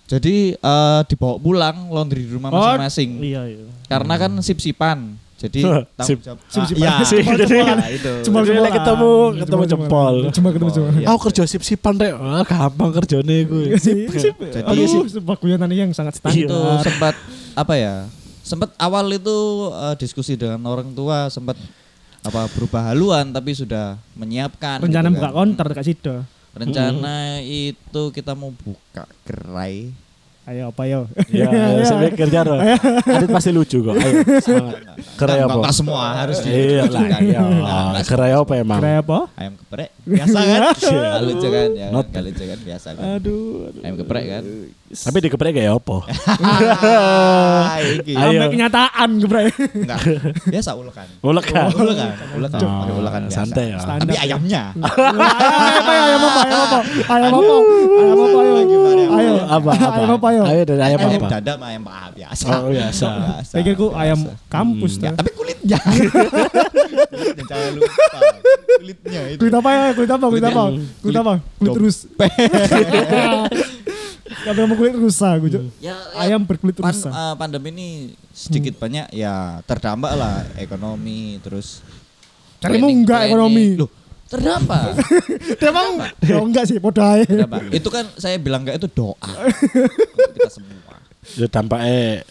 Jadi 0.06 0.36
eh, 0.54 1.02
dibawa 1.06 1.36
pulang 1.36 1.90
laundry 1.90 2.22
di 2.22 2.32
rumah 2.32 2.50
Oh, 2.50 2.62
masing-masing. 2.62 3.10
Iya 3.20 3.42
iya. 3.48 3.66
Karena 3.86 4.14
kan 4.16 4.32
sip-sipan. 4.38 5.00
Jadi 5.36 5.62
Sip- 6.08 6.22
tanggung 6.22 6.22
jawab. 6.24 6.40
sip-sipan. 6.48 6.86
Ah, 6.88 7.02
Sip, 7.02 7.20
iya, 7.20 7.34
jadi- 7.36 7.96
itu. 7.98 8.14
Jadi 8.22 8.30
jempolan. 8.48 8.72
ketemu 8.72 9.12
ketemu 9.36 9.64
jempol. 9.66 10.16
Cuma 10.32 10.48
ketemu 10.50 10.72
jempol. 10.72 10.92
Iya. 10.96 11.08
Aku 11.08 11.20
kerja 11.24 11.44
sip-sipan 11.46 11.94
rek. 11.96 12.14
Wah, 12.16 12.44
gampang 12.44 12.92
kerjane 12.94 13.36
gue. 13.44 13.64
Sip, 13.76 14.14
sip. 14.16 14.36
Jadi- 14.38 14.64
Aduh, 14.64 15.06
sebuah 15.06 15.38
guyonan 15.38 15.70
yang 15.70 15.90
sangat 15.90 16.16
standar. 16.16 16.38
itu 16.40 16.60
sempat 16.82 17.14
apa 17.54 17.74
ya 17.74 18.06
sempat 18.42 18.70
awal 18.78 19.10
itu 19.10 19.38
eh, 19.74 19.96
diskusi 19.98 20.36
dengan 20.36 20.62
orang 20.64 20.92
tua 20.92 21.28
sempat 21.28 21.58
apa 22.22 22.46
berubah 22.52 22.90
haluan 22.90 23.30
tapi 23.30 23.54
sudah 23.54 23.98
menyiapkan 24.14 24.78
rencana 24.80 25.08
gitu 25.08 25.16
buka 25.16 25.24
kan. 25.24 25.34
konter 25.36 25.66
dekat 25.68 25.86
situ. 25.88 26.16
Rencana 26.56 27.44
itu 27.44 28.02
kita 28.16 28.32
mau 28.32 28.56
buka 28.56 29.04
gerai 29.28 29.92
Ayo 30.46 30.70
apa 30.70 30.86
yo? 30.86 31.10
Ya, 31.34 31.50
ya, 31.50 31.82
saya 31.90 32.06
mikir 32.06 32.30
jaro. 32.30 32.62
Adit 32.62 33.34
pasti 33.34 33.50
lucu 33.50 33.82
kok. 33.82 33.98
Ayo, 33.98 34.22
semangat. 34.46 34.94
Kerai 35.18 35.42
apa? 35.42 35.58
nggak 35.58 35.74
semua 35.74 36.06
harus 36.22 36.38
Iya 36.46 36.86
lah, 36.86 37.02
dilucukan. 37.02 37.22
iya. 37.26 37.40
Nggak 37.42 38.06
Kerai 38.06 38.32
apa 38.38 38.54
emang? 38.62 38.78
Kira 38.78 39.02
apa? 39.02 39.20
Ayam 39.42 39.54
geprek 39.58 39.90
biasa 40.06 40.38
kan? 40.46 40.62
Lucu 41.26 41.48
kan? 41.50 41.70
Ya, 41.74 41.88
lucu 41.98 42.44
kan 42.46 42.60
biasa 42.62 42.88
kan? 42.94 43.04
Aduh, 43.18 43.74
aduh. 43.74 43.82
Ayam 43.82 43.96
geprek 44.06 44.26
kan? 44.30 44.44
Tapi 44.98 45.18
dikeprek 45.20 45.54
kayak 45.54 45.74
apa? 45.76 45.98
Ah, 46.40 47.78
iki. 47.82 48.14
Ayo. 48.14 48.38
Sampai 48.38 48.50
kenyataan 48.50 49.10
geprek. 49.18 49.52
Enggak. 49.74 50.00
Biasa 50.46 50.70
ulekan. 50.74 51.08
Ulekan. 51.20 51.68
Ulekan. 51.74 52.10
Ulekan. 52.34 52.60
Oh, 52.62 52.82
Ada 52.82 52.94
ulekan 52.96 53.22
biasa. 53.26 53.38
santai 53.42 53.66
ya. 53.70 53.78
Tapi 53.78 54.16
ayamnya. 54.16 54.64
Ayam 54.76 56.22
apa? 56.22 56.42
Ayam 56.42 56.62
apa? 56.62 56.80
Ayam 57.06 57.32
apa? 57.32 57.56
Ayam 57.96 58.16
apa? 58.16 58.38
Ayam 58.38 58.56
apa? 58.56 59.16
Ayo. 59.16 59.34
Apa 59.46 59.70
apa? 59.70 59.92
Ayam 59.92 60.12
apa? 60.12 60.28
Ayo. 60.28 60.42
Ayo 60.46 60.62
dari 60.64 60.82
ayam 60.82 61.00
Ayam 61.02 61.12
apa? 61.18 61.28
dada 61.34 61.52
sama 61.54 61.66
ayam 61.68 61.84
paha 61.84 62.08
biasa. 62.12 62.46
Oh, 62.48 62.70
biasa. 62.70 63.08
Pikirku 63.54 63.88
ayam 63.94 64.20
kampus 64.48 64.94
Ya, 64.98 65.12
tuh. 65.12 65.18
tapi 65.20 65.30
kulitnya. 65.34 65.80
jangan 67.46 67.72
lupa. 67.74 68.20
Kulitnya 68.76 69.22
itu. 69.30 69.40
Kulit 69.40 69.56
apa 69.56 69.70
ya? 69.70 69.84
Kulit 69.92 70.12
apa? 70.12 70.26
Kulit 70.28 70.46
apa? 70.46 70.64
Kulit- 71.02 71.20
apa? 71.20 71.34
Kulit 71.58 71.72
terus. 71.74 71.98
Mau 74.46 74.76
kulit 74.76 74.94
rusa, 74.94 75.34
gue. 75.36 75.50
Cok. 75.50 75.64
Ya, 75.80 75.96
Ayam 76.14 76.44
berkulit 76.44 76.78
pan- 76.78 76.94
rusa. 76.94 77.10
eh, 77.10 77.34
pandemi 77.36 77.70
ini 77.70 77.88
sedikit 78.30 78.78
banyak 78.78 79.10
ya 79.10 79.64
terdampak 79.64 80.14
lah 80.14 80.46
ekonomi 80.56 81.40
terus 81.40 81.82
Carimu 82.58 82.88
enggak 82.88 83.26
ekonomi? 83.26 83.74
Loh, 83.76 83.90
terdampak. 84.26 85.02
Emang 85.70 85.86
ya 86.20 86.38
enggak 86.38 86.66
sih, 86.66 86.78
terdampak. 86.78 87.70
Itu 87.70 87.90
kan 87.90 88.06
saya 88.16 88.38
bilang 88.38 88.62
enggak 88.62 88.78
itu 88.78 88.88
doa 88.88 89.18
kita 90.34 90.50
semua. 90.52 90.96
Ya 91.34 91.48
dampaknya 91.48 92.22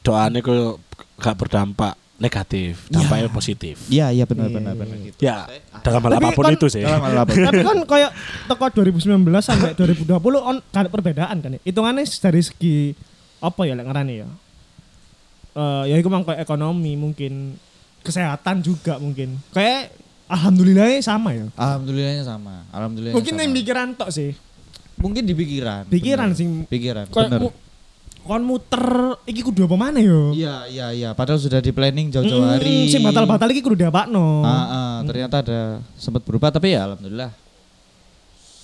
doanya 0.00 0.40
kok 0.40 0.80
gak 1.20 1.36
berdampak 1.36 1.92
negatif, 2.20 2.84
dampaknya 2.92 3.32
positif. 3.32 3.80
Iya, 3.88 4.12
iya 4.12 4.24
benar 4.28 4.52
benar 4.52 4.76
benar 4.76 4.96
gitu. 5.00 5.16
Ya, 5.24 5.48
dalam 5.80 6.04
hal 6.04 6.12
apa 6.20 6.30
pun 6.36 6.44
kan- 6.44 6.54
itu 6.54 6.66
sih. 6.68 6.84
Dalam 6.84 7.00
hal 7.00 7.16
apa? 7.24 7.32
Tapi 7.32 7.62
kan 7.64 7.78
kayak 7.88 8.10
toko 8.44 8.64
2019 8.68 9.40
sampai 9.40 9.72
2020 9.72 10.20
on 10.36 10.56
kan 10.68 10.84
perbedaan 10.92 11.36
kan 11.40 11.56
ya. 11.56 11.60
Hitungannya 11.64 12.04
dari 12.04 12.40
segi 12.44 12.76
apa 13.40 13.60
ya 13.64 13.72
lek 13.72 13.88
ngarani 13.88 14.14
ya? 14.20 14.28
Eh 15.56 15.84
ya 15.90 15.94
itu 15.96 16.06
kayak 16.06 16.40
ekonomi 16.44 16.92
mungkin 16.94 17.56
kesehatan 18.04 18.60
juga 18.60 19.00
mungkin. 19.00 19.40
Kayak 19.56 19.96
alhamdulillahnya 20.28 21.00
sama 21.00 21.32
ya. 21.32 21.48
Alhamdulillahnya 21.56 22.24
sama. 22.28 22.68
Alhamdulillah. 22.68 23.16
Mungkin 23.16 23.32
yang 23.34 23.52
pikiran 23.56 23.96
tok 23.96 24.12
sih. 24.12 24.36
mungkin 25.00 25.24
di 25.24 25.32
pikiran. 25.32 25.88
Pikiran 25.88 26.28
bener. 26.28 26.36
sih. 26.36 26.46
Pikiran. 26.68 27.08
Kayak 27.08 27.32
Bener. 27.32 27.40
Kon 28.20 28.42
muter 28.42 28.84
iki 29.24 29.40
kudu 29.40 29.64
apa 29.64 29.74
mana 29.74 29.98
yo? 29.98 30.30
Iya, 30.30 30.66
iya, 30.66 30.86
iya. 30.90 31.10
Padahal 31.10 31.36
sudah 31.36 31.58
di 31.58 31.70
planning 31.70 32.08
jauh-jauh 32.08 32.40
Mm, 32.40 32.52
hari. 32.52 32.76
Sing 32.86 33.00
batal-batal 33.00 33.48
iki 33.48 33.60
kudu 33.60 33.76
diapakno. 33.78 34.42
Ah, 34.42 34.50
ah, 34.50 34.94
ternyata 35.02 35.40
ada 35.40 35.60
sempat 35.94 36.20
berubah 36.20 36.48
tapi 36.48 36.72
ya 36.72 36.84
alhamdulillah 36.86 37.32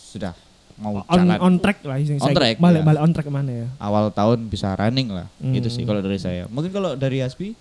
sudah 0.06 0.32
mau 0.76 1.00
on, 1.00 1.04
jalan. 1.10 1.38
on 1.38 1.54
track 1.56 1.80
lah 1.82 1.96
sing 1.98 2.16
On 2.16 2.26
saya- 2.26 2.36
track, 2.36 2.56
balik 2.56 2.80
ya. 2.80 2.84
balik 2.84 3.00
on 3.00 3.10
track 3.10 3.28
mana 3.28 3.52
ya 3.54 3.66
Awal 3.78 4.08
tahun 4.10 4.38
bisa 4.46 4.72
running 4.72 5.08
lah. 5.10 5.26
Hmm. 5.36 5.52
Itu 5.52 5.68
sih 5.68 5.82
kalau 5.82 5.98
dari 5.98 6.16
saya. 6.16 6.44
Mungkin 6.46 6.70
kalau 6.70 6.92
dari 6.92 7.20
Hasbi 7.20 7.56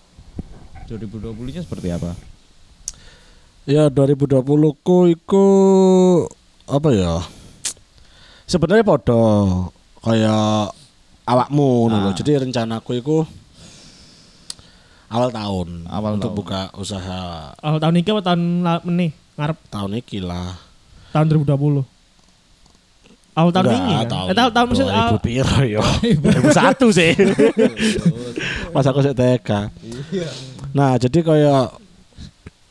2020-nya 0.86 1.62
seperti 1.62 1.90
apa? 1.90 2.12
Ya 3.64 3.88
2020 3.88 4.46
ku 4.78 4.98
iku 5.06 5.46
apa 6.66 6.90
ya? 6.92 7.18
Sebenarnya 8.46 8.86
podo 8.86 9.24
kayak 10.00 10.70
awakmu 11.26 11.68
ngono 11.84 11.98
lho. 12.00 12.10
Ah. 12.10 12.16
Jadi 12.16 12.32
rencanaku 12.40 12.92
iku 12.96 13.18
awal 15.08 15.30
tahun 15.30 15.86
Awal 15.86 16.12
untuk 16.18 16.32
tahun. 16.32 16.40
buka 16.40 16.62
usaha 16.76 17.54
awal 17.56 17.78
tahun 17.78 17.94
ini 17.96 18.10
apa 18.10 18.22
tahun 18.24 18.42
la- 18.62 18.84
meneh 18.84 19.12
ngarep 19.36 19.58
tahun 19.68 19.92
iki 19.98 20.18
lah. 20.20 20.58
tahun 21.12 21.26
2020 21.30 21.86
awal 23.34 23.52
tahun 23.52 23.66
Enggak, 23.66 23.80
ini 23.82 23.94
kan 23.94 24.08
tahun, 24.08 24.28
eh, 24.28 24.36
tahun 24.36 24.52
tahun 24.52 24.66
maksud 24.68 24.86
2000 24.86 24.96
ah, 24.96 25.20
piro 25.20 25.60
ya? 25.62 25.82
2001 26.88 26.98
sih. 26.98 27.12
Pas 28.72 28.86
aku 28.86 29.00
sik 29.02 29.12
TK. 29.14 29.50
Nah, 30.72 30.96
jadi 30.96 31.20
kayak 31.20 31.64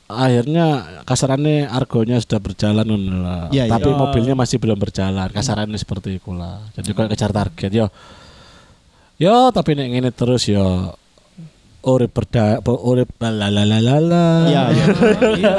akhirnya 0.06 0.66
kasarannya 1.04 1.64
argonya 1.66 2.16
sudah 2.18 2.36
berjalan 2.38 2.84
lah. 3.18 3.48
Iya, 3.48 3.64
iya. 3.64 3.72
Tapi 3.72 3.88
Ya. 3.88 3.96
mobilnya 3.98 4.34
masih 4.34 4.56
belum 4.56 4.76
berjalan. 4.76 5.28
Kasarannya 5.28 5.76
seperti 5.76 6.16
itu 6.16 6.32
lah. 6.32 6.64
Jadi 6.72 6.92
kayak 6.92 7.12
kejar 7.12 7.30
target 7.30 7.70
yo. 7.70 7.86
Yo, 9.14 9.54
tapi 9.54 9.78
nek 9.78 9.88
ngene 9.94 10.10
terus 10.10 10.50
yo 10.50 10.90
urip 11.84 12.16
berda 12.16 12.58
urip 12.64 13.12
lalalalala. 13.20 14.48
Iya, 14.48 14.62
iya. 14.74 14.84
Iya. 15.36 15.54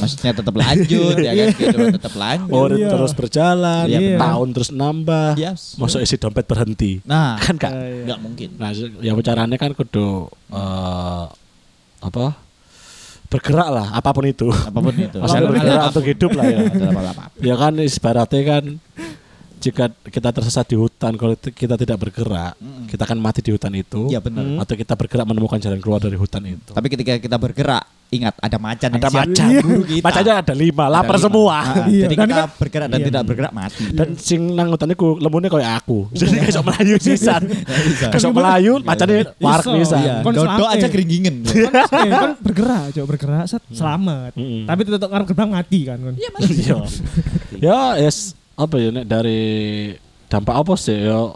Maksudnya 0.00 0.32
tetap 0.32 0.54
lanjut 0.56 1.14
ya 1.20 1.30
kan 1.36 1.46
kehidupan 1.54 1.88
tetap 1.94 2.14
lanjut. 2.16 2.50
Urip 2.50 2.78
Iya. 2.80 2.88
terus 2.90 3.12
berjalan, 3.12 3.84
Iya. 3.86 4.16
tahun 4.18 4.48
terus 4.56 4.70
nambah. 4.72 5.36
Yes. 5.36 5.76
Masuk 5.76 6.00
isi 6.00 6.16
dompet 6.16 6.48
berhenti. 6.48 7.04
Nah, 7.04 7.36
Kan 7.38 7.60
kak 7.60 7.70
Iya. 7.70 8.02
nggak 8.08 8.18
mungkin. 8.18 8.48
Nah, 8.56 8.70
ya 8.74 9.12
caranya 9.20 9.56
kan 9.60 9.70
kudu 9.76 10.26
eh 10.50 11.24
apa? 12.00 12.26
Bergerak 13.28 13.68
lah, 13.68 13.86
apa 13.92 14.08
pun 14.16 14.24
itu. 14.24 14.48
Apa 14.48 14.78
pun 14.80 14.94
itu. 14.96 15.18
Hal 15.20 15.44
bergerak 15.52 15.68
apa 15.68 15.84
pun. 15.84 15.90
untuk 15.92 16.06
hidup 16.08 16.30
lah 16.32 16.44
ya. 16.48 16.58
Ya 17.44 17.54
kan 17.60 17.76
ibaratnya 17.76 18.42
kan 18.42 18.64
jika 19.60 19.84
kita 20.02 20.28
tersesat 20.30 20.64
di 20.64 20.74
hutan 20.74 21.12
kalau 21.12 21.34
kita 21.34 21.74
tidak 21.74 21.98
bergerak, 21.98 22.54
Mm-mm. 22.56 22.86
kita 22.86 23.02
akan 23.02 23.18
mati 23.18 23.40
di 23.40 23.50
hutan 23.50 23.72
itu. 23.72 24.06
Iya 24.06 24.18
benar. 24.18 24.40
Hmm. 24.40 24.58
Atau 24.58 24.74
kita 24.74 24.94
bergerak 24.94 25.24
menemukan 25.24 25.58
jalan 25.58 25.76
keluar 25.76 25.98
dari 25.98 26.14
hutan 26.14 26.42
itu. 26.44 26.70
Tapi 26.70 26.86
ketika 26.88 27.12
kita 27.16 27.36
bergerak, 27.36 27.82
ingat 28.08 28.32
ada 28.36 28.56
macan 28.56 28.88
yang 28.88 28.98
ada 28.98 29.10
siap 29.10 29.20
macan. 29.26 29.48
kita. 29.84 30.00
Macannya 30.00 30.34
ada 30.38 30.54
lima, 30.54 30.84
Ada 30.84 30.94
lapar 30.94 31.14
lima. 31.14 31.24
semua. 31.24 31.56
Ah, 31.58 31.64
Iya, 31.84 32.02
Jadi 32.02 32.14
dan 32.14 32.24
kita 32.24 32.38
kan- 32.38 32.52
bergerak 32.56 32.88
dan 32.88 32.98
iya. 32.98 33.06
tidak 33.06 33.22
bergerak 33.22 33.52
mati. 33.52 33.84
Dan 33.90 34.08
sing 34.16 34.40
nang 34.50 34.68
hutan 34.70 34.88
iku 34.88 35.08
lembune 35.18 35.46
kayak 35.46 35.72
aku. 35.78 35.98
Jadi 36.10 36.30
kayak 36.40 36.62
melayu 36.62 36.94
sisan. 36.96 37.42
bisa. 37.86 38.06
Kayak 38.08 38.32
melayu, 38.32 38.72
macannya 38.80 39.18
warak 39.36 39.64
Iso. 39.64 39.72
pisan. 39.74 40.00
Iya, 40.00 40.14
Kon 40.22 40.32
dodo 40.32 40.64
aja 40.64 40.86
keringingen. 40.86 41.34
kan, 41.42 41.84
eh, 41.98 42.08
kan 42.08 42.30
bergerak 42.38 42.82
coba 42.92 43.06
bergerak 43.08 43.44
set 43.44 43.62
selamat 43.68 44.32
Mm-mm. 44.34 44.64
tapi 44.64 44.80
tetap 44.84 45.08
ngarep 45.08 45.26
gerbang 45.26 45.50
mati 45.50 45.80
kan 45.82 45.98
kon 45.98 46.14
Iya, 46.14 46.30
Iya. 46.38 46.76
Ya, 47.58 47.80
yes, 47.98 48.37
apa 48.58 48.74
ya 48.76 48.88
nek 48.90 49.06
dari 49.06 49.40
dampak 50.26 50.54
apa 50.56 50.74
sih 50.74 50.98
ya? 50.98 51.30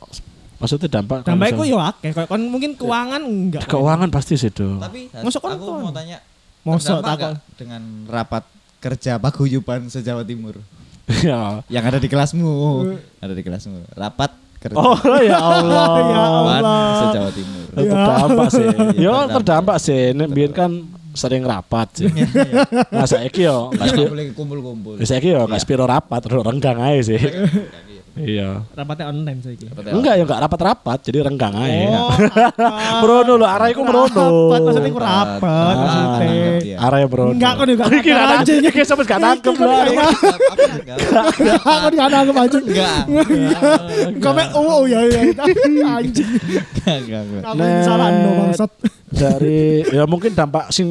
Maksudnya 0.58 0.88
dampak 0.92 1.22
iku 1.24 1.34
misal- 1.34 1.66
yo 1.66 1.78
akeh 1.78 2.10
kon 2.14 2.42
mungkin 2.44 2.74
keuangan 2.74 3.18
enggak 3.20 3.62
keuangan 3.64 4.08
pasti 4.08 4.34
sih 4.34 4.46
do. 4.48 4.76
Tapi 4.76 5.10
Masuk 5.16 5.40
kon 5.40 5.50
aku 5.52 5.64
kon. 5.64 5.78
mau 5.80 5.92
tanya, 5.92 6.18
Mosok 6.62 6.98
terdampak 6.98 7.18
takon. 7.18 7.34
dengan 7.56 7.82
rapat 8.06 8.42
kerja 8.78 9.12
paguyuban 9.16 9.86
se-Jawa 9.86 10.22
Timur 10.22 10.58
ya. 11.26 11.62
yang 11.66 11.82
ada 11.82 11.96
di 11.96 12.06
kelasmu, 12.06 12.46
ada 13.16 13.32
di 13.32 13.40
kelasmu. 13.40 13.90
Rapat 13.92 14.30
kerja 14.58 14.74
Oh 14.74 14.94
ya 15.18 15.38
Allah. 15.50 15.86
Ya 16.00 16.20
Allah. 16.20 16.58
se-Jawa 17.00 17.30
Timur. 17.32 17.66
Ya, 17.72 17.82
terdampak 17.88 18.48
sih. 18.48 18.62
Iya, 18.62 18.70
Yo 18.70 18.82
terdampak. 18.92 19.34
terdampak 19.36 19.76
sih. 19.78 20.02
Nek 20.12 20.28
biyen 20.28 20.52
kan 20.52 20.70
sering 21.12 21.42
rapat 21.42 21.88
sih. 21.94 22.08
Nah 22.88 23.04
saiki 23.04 23.42
yo 23.42 23.68
nggak 23.68 23.76
Nggak 23.76 23.88
spi- 23.94 24.08
boleh 24.08 24.24
kumpul-kumpul. 24.32 24.94
saiki 25.00 25.28
yo 25.30 25.42
nggak 25.42 25.54
Iya. 25.54 25.64
spiro 25.64 25.84
rapat, 25.84 26.18
terus 26.20 26.40
renggang 26.40 26.78
aja 26.78 27.00
sih. 27.06 27.20
Iya. 28.12 28.68
rapatnya 28.70 29.08
online 29.08 29.40
saiki 29.40 29.64
Rapat 29.66 29.82
ya. 29.82 29.92
Enggak 29.94 30.14
ya 30.14 30.22
enggak 30.22 30.40
rapat-rapat, 30.42 30.98
jadi 31.00 31.18
renggang 31.22 31.54
aja. 31.54 31.96
oh 31.96 32.12
Merono 33.00 33.32
lho, 33.34 33.46
arah 33.46 33.68
iku 33.68 33.80
merono. 33.80 34.12
rapat 34.12 34.60
maksudnya 34.62 34.90
iku 34.90 35.00
rapat 35.00 35.40
Ah, 35.42 35.72
maksudnya 35.74 36.04
nangkep 36.04 36.54
dia. 36.60 36.76
Arah 36.78 36.98
merono. 37.02 37.32
Enggak, 37.32 37.52
kok 37.54 37.66
juga 37.66 37.84
Iki 37.88 37.96
nggak 38.06 38.26
anjing. 38.30 38.58
nangkep. 38.58 38.68
Iki 38.70 38.82
sampe 38.84 39.02
gak 39.02 39.16
nangkep 39.18 39.52
kok 39.52 39.64
enggak? 39.64 40.08
aku 41.62 41.86
ada 41.90 42.16
aku 42.18 42.32
maju 42.32 42.56
Enggak. 42.58 42.96
komen 44.18 44.46
oh 44.52 44.64
oh, 44.64 44.82
ya 44.84 45.00
ya 45.02 45.20
anjing 45.90 46.28
Enggak, 46.82 46.96
enggak, 46.98 47.22
enggak. 47.22 47.42
aku 47.46 47.62
salah 47.82 48.08
no 48.12 48.30
bangsat 48.38 48.70
Dari 49.12 49.84
ya 49.92 50.08
mungkin 50.08 50.32
dampak 50.32 50.72
sing 50.72 50.88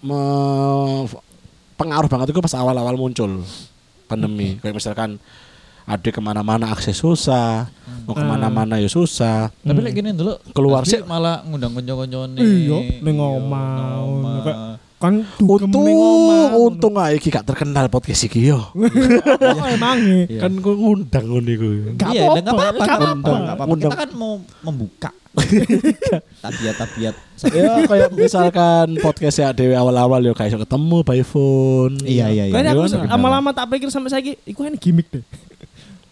me- 0.00 1.06
pengaruh 1.74 2.06
banget 2.06 2.30
itu 2.30 2.38
pas 2.38 2.54
awal-awal 2.54 2.94
muncul 2.94 3.42
pandemi. 4.06 4.56
Kayak 4.62 4.78
misalkan 4.78 5.18
adik 5.84 6.16
ke 6.16 6.20
mana-mana 6.22 6.72
akses 6.72 6.96
susah, 6.96 7.68
mau 8.06 8.14
ke 8.16 8.24
mana-mana 8.24 8.80
ya 8.80 8.88
susah. 8.88 9.52
Tapi 9.60 9.80
lagi 9.82 10.00
gini 10.00 10.14
dulu 10.14 10.38
Keluar 10.54 10.86
sih. 10.86 11.02
malah 11.04 11.44
ngundang 11.44 11.74
konco-koncone. 11.74 12.38
Iya, 12.40 13.02
ning 13.02 13.16
omah. 13.18 14.78
Kan 14.98 15.20
Untung, 15.42 15.84
untung 16.54 16.94
aja 16.96 17.12
iki 17.12 17.28
gak 17.28 17.44
terkenal 17.44 17.90
podcast 17.92 18.24
iki 18.24 18.48
yo. 18.48 18.60
oh 18.72 19.64
emang 19.74 20.00
Iya. 20.30 20.48
Kan 20.48 20.62
gue 20.62 20.74
ngundang 20.74 21.24
ngono 21.28 21.50
iku. 21.50 21.66
Gak 21.98 22.08
Iya, 22.14 22.24
nggak 22.40 22.54
apa-apa, 22.54 22.84
gak 22.84 22.98
nggak 23.20 23.56
apa-apa. 23.58 23.74
Kita 23.76 23.96
kan 23.98 24.10
mau 24.16 24.32
membuka 24.64 25.10
tabiat-tabiat. 26.46 27.14
ya 27.50 27.82
kayak 27.90 28.10
misalkan 28.14 28.86
podcast 29.02 29.42
ya 29.42 29.50
Dewi 29.50 29.74
awal-awal 29.74 30.22
yo 30.22 30.30
kayak 30.30 30.62
ketemu 30.62 31.02
by 31.02 31.20
phone. 31.26 31.98
Iya, 32.06 32.30
iya, 32.30 32.44
iya. 32.48 32.54
Aku 32.54 32.86
Gimana? 32.86 33.10
lama-lama 33.18 33.50
tak 33.50 33.66
pikir 33.74 33.90
sampai 33.90 34.14
saiki 34.14 34.32
iku 34.46 34.62
ini 34.62 34.78
gimmick 34.78 35.10
deh. 35.10 35.24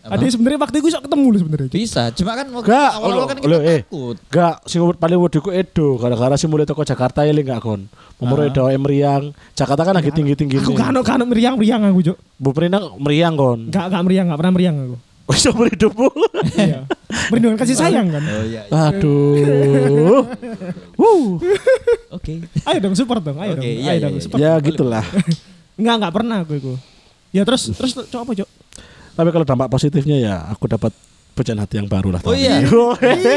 Ade 0.02 0.34
sebenarnya 0.34 0.58
waktu 0.58 0.82
itu 0.82 0.90
sok 0.90 1.06
ketemu 1.06 1.24
lu 1.30 1.38
sebenarnya. 1.38 1.70
Bisa, 1.70 2.02
cuma 2.10 2.34
kan 2.34 2.46
waktu 2.50 2.74
Gak, 2.74 2.90
awal-awal 2.98 3.26
kan 3.30 3.36
olo- 3.38 3.62
kita 3.62 3.70
eh. 3.70 3.80
takut. 3.86 4.16
Gak, 4.34 4.54
sing 4.66 4.80
paling 4.98 5.18
wedi 5.22 5.38
ku 5.38 5.50
Edo 5.54 5.94
gara-gara 5.94 6.34
si 6.34 6.50
mulai 6.50 6.66
toko 6.66 6.82
Jakarta 6.82 7.22
eling 7.22 7.46
gak 7.46 7.62
kon. 7.62 7.86
Umur 8.18 8.42
Ah. 8.42 8.50
Edo 8.50 8.66
meriang. 8.82 9.30
Jakarta 9.54 9.86
kan 9.86 9.94
lagi 9.94 10.10
tinggi-tinggi. 10.10 10.58
Aku 10.58 10.74
gak 10.74 10.90
ono 10.90 11.06
ono 11.06 11.24
meriang-meriang 11.30 11.86
aku, 11.86 12.00
Cuk. 12.02 12.18
Bu 12.34 12.50
Prina 12.50 12.82
meriang 12.98 13.38
kon. 13.38 13.70
Gak 13.70 13.94
gak 13.94 14.02
meriang, 14.02 14.26
gak 14.26 14.38
pernah 14.42 14.54
meriang 14.58 14.76
aku. 14.82 14.96
Wis 15.30 15.46
umur 15.54 15.70
hidupmu. 15.70 16.10
Iya. 16.58 16.78
Merindukan 17.30 17.62
kasih 17.62 17.78
sayang 17.78 18.10
kan. 18.10 18.22
Oh 18.26 18.42
iya. 18.42 18.66
iya. 18.66 18.82
Aduh. 18.90 20.26
Wuh. 21.00 21.38
Oke. 22.10 22.42
Ayo 22.66 22.78
dong 22.82 22.98
support 22.98 23.22
dong, 23.22 23.38
ayo 23.38 23.54
Oke, 23.54 23.62
dong. 23.62 23.70
iya, 23.70 23.90
ayo 23.94 23.98
iya, 23.98 24.02
dong 24.02 24.14
iya. 24.18 24.22
support. 24.26 24.38
Ya 24.42 24.52
gitulah. 24.58 25.04
Enggak, 25.78 25.94
enggak 26.02 26.12
pernah 26.12 26.36
aku 26.42 26.52
itu. 26.58 26.72
Ya 27.30 27.46
terus 27.46 27.70
terus 27.70 27.94
Cuk 27.94 28.18
apa, 28.18 28.34
Cuk? 28.34 28.48
Tapi 29.12 29.28
kalau 29.28 29.44
dampak 29.44 29.68
positifnya 29.68 30.16
ya 30.16 30.34
aku 30.48 30.64
dapat 30.66 30.92
pecahan 31.32 31.58
hati 31.58 31.76
yang 31.76 31.88
baru 31.88 32.12
lah. 32.12 32.20
Oh 32.22 32.32
iya. 32.32 32.60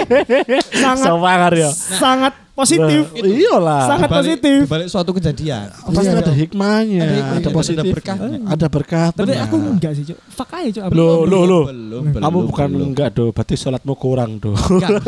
Sangat 0.84 1.08
Semangat 1.08 1.52
ya. 1.54 1.70
sangat 1.72 2.34
positif. 2.52 3.08
Nah, 3.10 3.24
Iyalah. 3.24 3.84
Sangat 3.86 4.08
Dibalik- 4.08 4.20
positif. 4.36 4.60
Dibalik 4.68 4.88
suatu 4.88 5.12
kejadian. 5.12 5.68
Pasti 5.72 6.04
Iya. 6.06 6.20
ada 6.20 6.34
hikmahnya, 6.34 6.96
Ada 6.98 7.04
ada, 7.06 7.16
hikmahnya, 7.16 7.40
ada 7.42 7.50
positif, 7.52 7.92
berkahnya. 7.92 8.40
ada 8.46 8.68
berkah. 8.68 9.08
Tapi 9.12 9.28
benar. 9.30 9.44
aku 9.46 9.56
enggak 9.60 9.92
sih, 9.96 10.04
Cuk. 10.06 10.18
Fuck 10.30 10.50
aja, 10.54 10.70
Cuk. 10.72 10.84
Loh, 10.92 11.24
loh. 11.24 11.64
Belum, 11.66 12.04
Kamu 12.12 12.20
belum, 12.34 12.48
bukan 12.48 12.68
belum. 12.70 12.88
enggak 12.92 13.08
do, 13.12 13.26
berarti 13.32 13.56
sholatmu 13.56 13.94
kurang 13.96 14.32
do. 14.40 14.52
Enggak. 14.52 14.92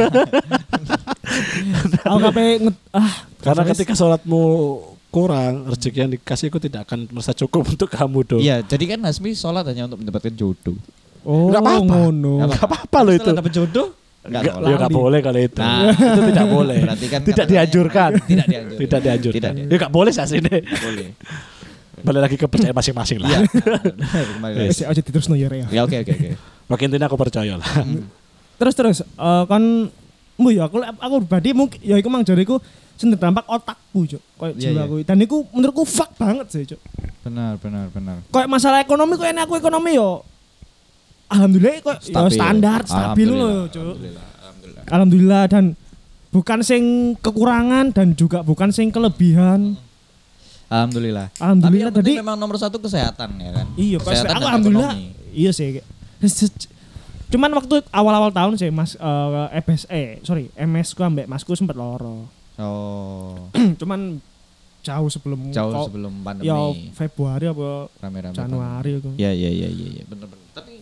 Aku 2.04 2.18
kape 2.24 2.44
ah 2.92 3.14
Karena 3.44 3.64
ketika 3.68 3.94
sholatmu 3.94 4.42
kurang, 5.18 5.54
rezeki 5.66 5.98
yang 5.98 6.12
dikasih 6.14 6.48
itu 6.48 6.60
tidak 6.62 6.86
akan 6.86 7.10
merasa 7.10 7.34
cukup 7.34 7.66
untuk 7.74 7.90
kamu 7.90 8.20
do. 8.22 8.38
Iya, 8.38 8.62
jadi 8.62 8.94
kan 8.94 9.00
Hasmi 9.02 9.34
sholat 9.34 9.66
hanya 9.66 9.90
untuk 9.90 10.06
mendapatkan 10.06 10.30
jodoh. 10.32 10.78
Oh, 11.26 11.50
Nggak 11.50 11.62
apa-apa. 11.66 11.82
ngono. 11.90 12.34
Nggak 12.38 12.48
Enggak 12.54 12.68
apa-apa 12.70 13.00
loh 13.02 13.14
itu. 13.18 13.30
Dapat 13.34 13.52
jodoh, 13.52 13.88
enggak 14.22 14.42
Enggak, 14.46 14.54
ya 14.62 14.76
enggak 14.78 14.94
boleh 14.94 15.20
kalau 15.20 15.40
itu. 15.42 15.60
Nah, 15.60 15.80
itu 16.14 16.22
tidak 16.30 16.48
boleh. 16.48 16.78
Berarti 16.86 17.06
kan 17.10 17.22
tidak 17.26 17.46
dianjurkan. 17.52 18.12
Tidak 18.22 18.46
dianjurkan. 18.48 18.78
Tidak 18.80 19.00
dianjurkan. 19.02 19.36
Tidak 19.42 19.52
Ya 19.68 19.76
enggak 19.76 19.92
boleh 19.92 20.12
sih 20.14 20.22
aslinya. 20.22 20.54
Nggak 20.62 20.84
boleh. 20.86 21.08
Balik 21.98 22.22
lagi 22.30 22.36
ke 22.38 22.46
percaya 22.46 22.72
masing-masing 22.72 23.18
lah. 23.20 23.30
Iya. 23.34 24.86
Aja 24.88 25.02
diterusno 25.02 25.34
ya, 25.34 25.50
Rek, 25.50 25.60
ya. 25.66 25.68
Ya 25.74 25.82
oke 25.84 25.98
oke 26.06 26.12
oke. 26.14 26.30
Makin 26.70 26.86
intinya 26.94 27.08
aku 27.10 27.18
percaya 27.18 27.58
lah. 27.58 27.68
Terus 28.58 28.74
terus 28.78 28.98
eh, 29.02 29.44
kan 29.50 29.64
mu 30.38 30.48
ya 30.54 30.70
aku 30.70 30.78
aku 30.80 31.16
pribadi 31.26 31.50
mungkin 31.52 31.80
ya 31.82 31.98
iku 31.98 32.08
mang 32.08 32.22
jariku 32.22 32.62
sing 32.98 33.10
terdampak 33.10 33.46
otakku, 33.46 34.04
Cuk. 34.06 34.22
Kayak 34.36 34.54
Iya, 34.54 34.62
jiwa 34.68 34.82
aku. 34.84 34.96
Dan 35.02 35.18
iku 35.20 35.38
menurutku 35.50 35.84
fuck 35.84 36.12
banget 36.14 36.48
sih, 36.50 36.64
Cuk. 36.66 36.82
Benar 37.22 37.56
benar 37.56 37.88
benar. 37.90 38.20
Kayak 38.28 38.50
masalah 38.50 38.80
ekonomi 38.80 39.14
kok 39.14 39.26
enak 39.26 39.46
aku 39.46 39.56
ekonomi 39.56 39.94
yo. 39.94 40.26
Alhamdulillah 41.28 41.80
kok 41.80 41.98
ya 42.00 42.12
Stabil. 42.24 42.34
standar, 42.34 42.80
stabil 42.84 43.28
Alhamdulillah, 43.28 43.52
loh, 43.54 43.64
Cuk. 43.68 43.84
Alhamdulillah. 43.84 44.26
Alhamdulillah. 44.38 44.84
Alhamdulillah 44.88 45.44
dan 45.46 45.64
bukan 46.28 46.60
sing 46.62 46.84
kekurangan 47.18 47.86
dan 47.92 48.08
juga 48.14 48.40
bukan 48.42 48.70
sing 48.70 48.90
kelebihan. 48.90 49.76
Alhamdulillah. 50.68 51.32
Alhamdulillah 51.34 51.64
Tapi 51.64 51.80
yang 51.80 51.96
penting 51.96 52.16
tadi 52.16 52.24
memang 52.24 52.36
nomor 52.36 52.56
satu 52.56 52.76
kesehatan 52.78 53.30
ya 53.38 53.52
kan. 53.54 53.66
Iya, 53.76 53.98
Kesehatan 54.00 54.36
aku 54.36 54.46
alhamdulillah. 54.46 54.92
ekonomi. 54.94 55.32
Iya 55.32 55.52
sih. 55.52 55.68
Cuman 57.28 57.52
waktu 57.54 57.84
awal-awal 57.90 58.32
tahun 58.32 58.56
sih 58.56 58.68
Mas 58.68 58.96
eh 58.96 59.58
EBS 59.58 59.84
eh 59.90 60.24
sorry, 60.24 60.48
MS 60.56 60.92
ku 60.92 61.04
ambek 61.04 61.28
Masku 61.28 61.52
sempet 61.54 61.76
loro. 61.76 62.28
Oh, 62.58 63.38
Cuman 63.80 64.18
jauh 64.80 65.10
sebelum 65.10 65.52
jauh 65.52 65.70
kok- 65.70 65.88
sebelum 65.88 66.14
pandemi. 66.22 66.48
ya 66.48 66.58
Februari 66.92 67.46
apa 67.46 67.92
Rame-rame. 67.98 68.34
Januari 68.34 68.92
itu. 68.98 69.10
Ya 69.16 69.30
ya 69.30 69.48
ya 69.48 69.68
ya 69.68 69.88
ya 69.94 70.04
benar 70.06 70.28
benar. 70.28 70.48
Tapi 70.54 70.76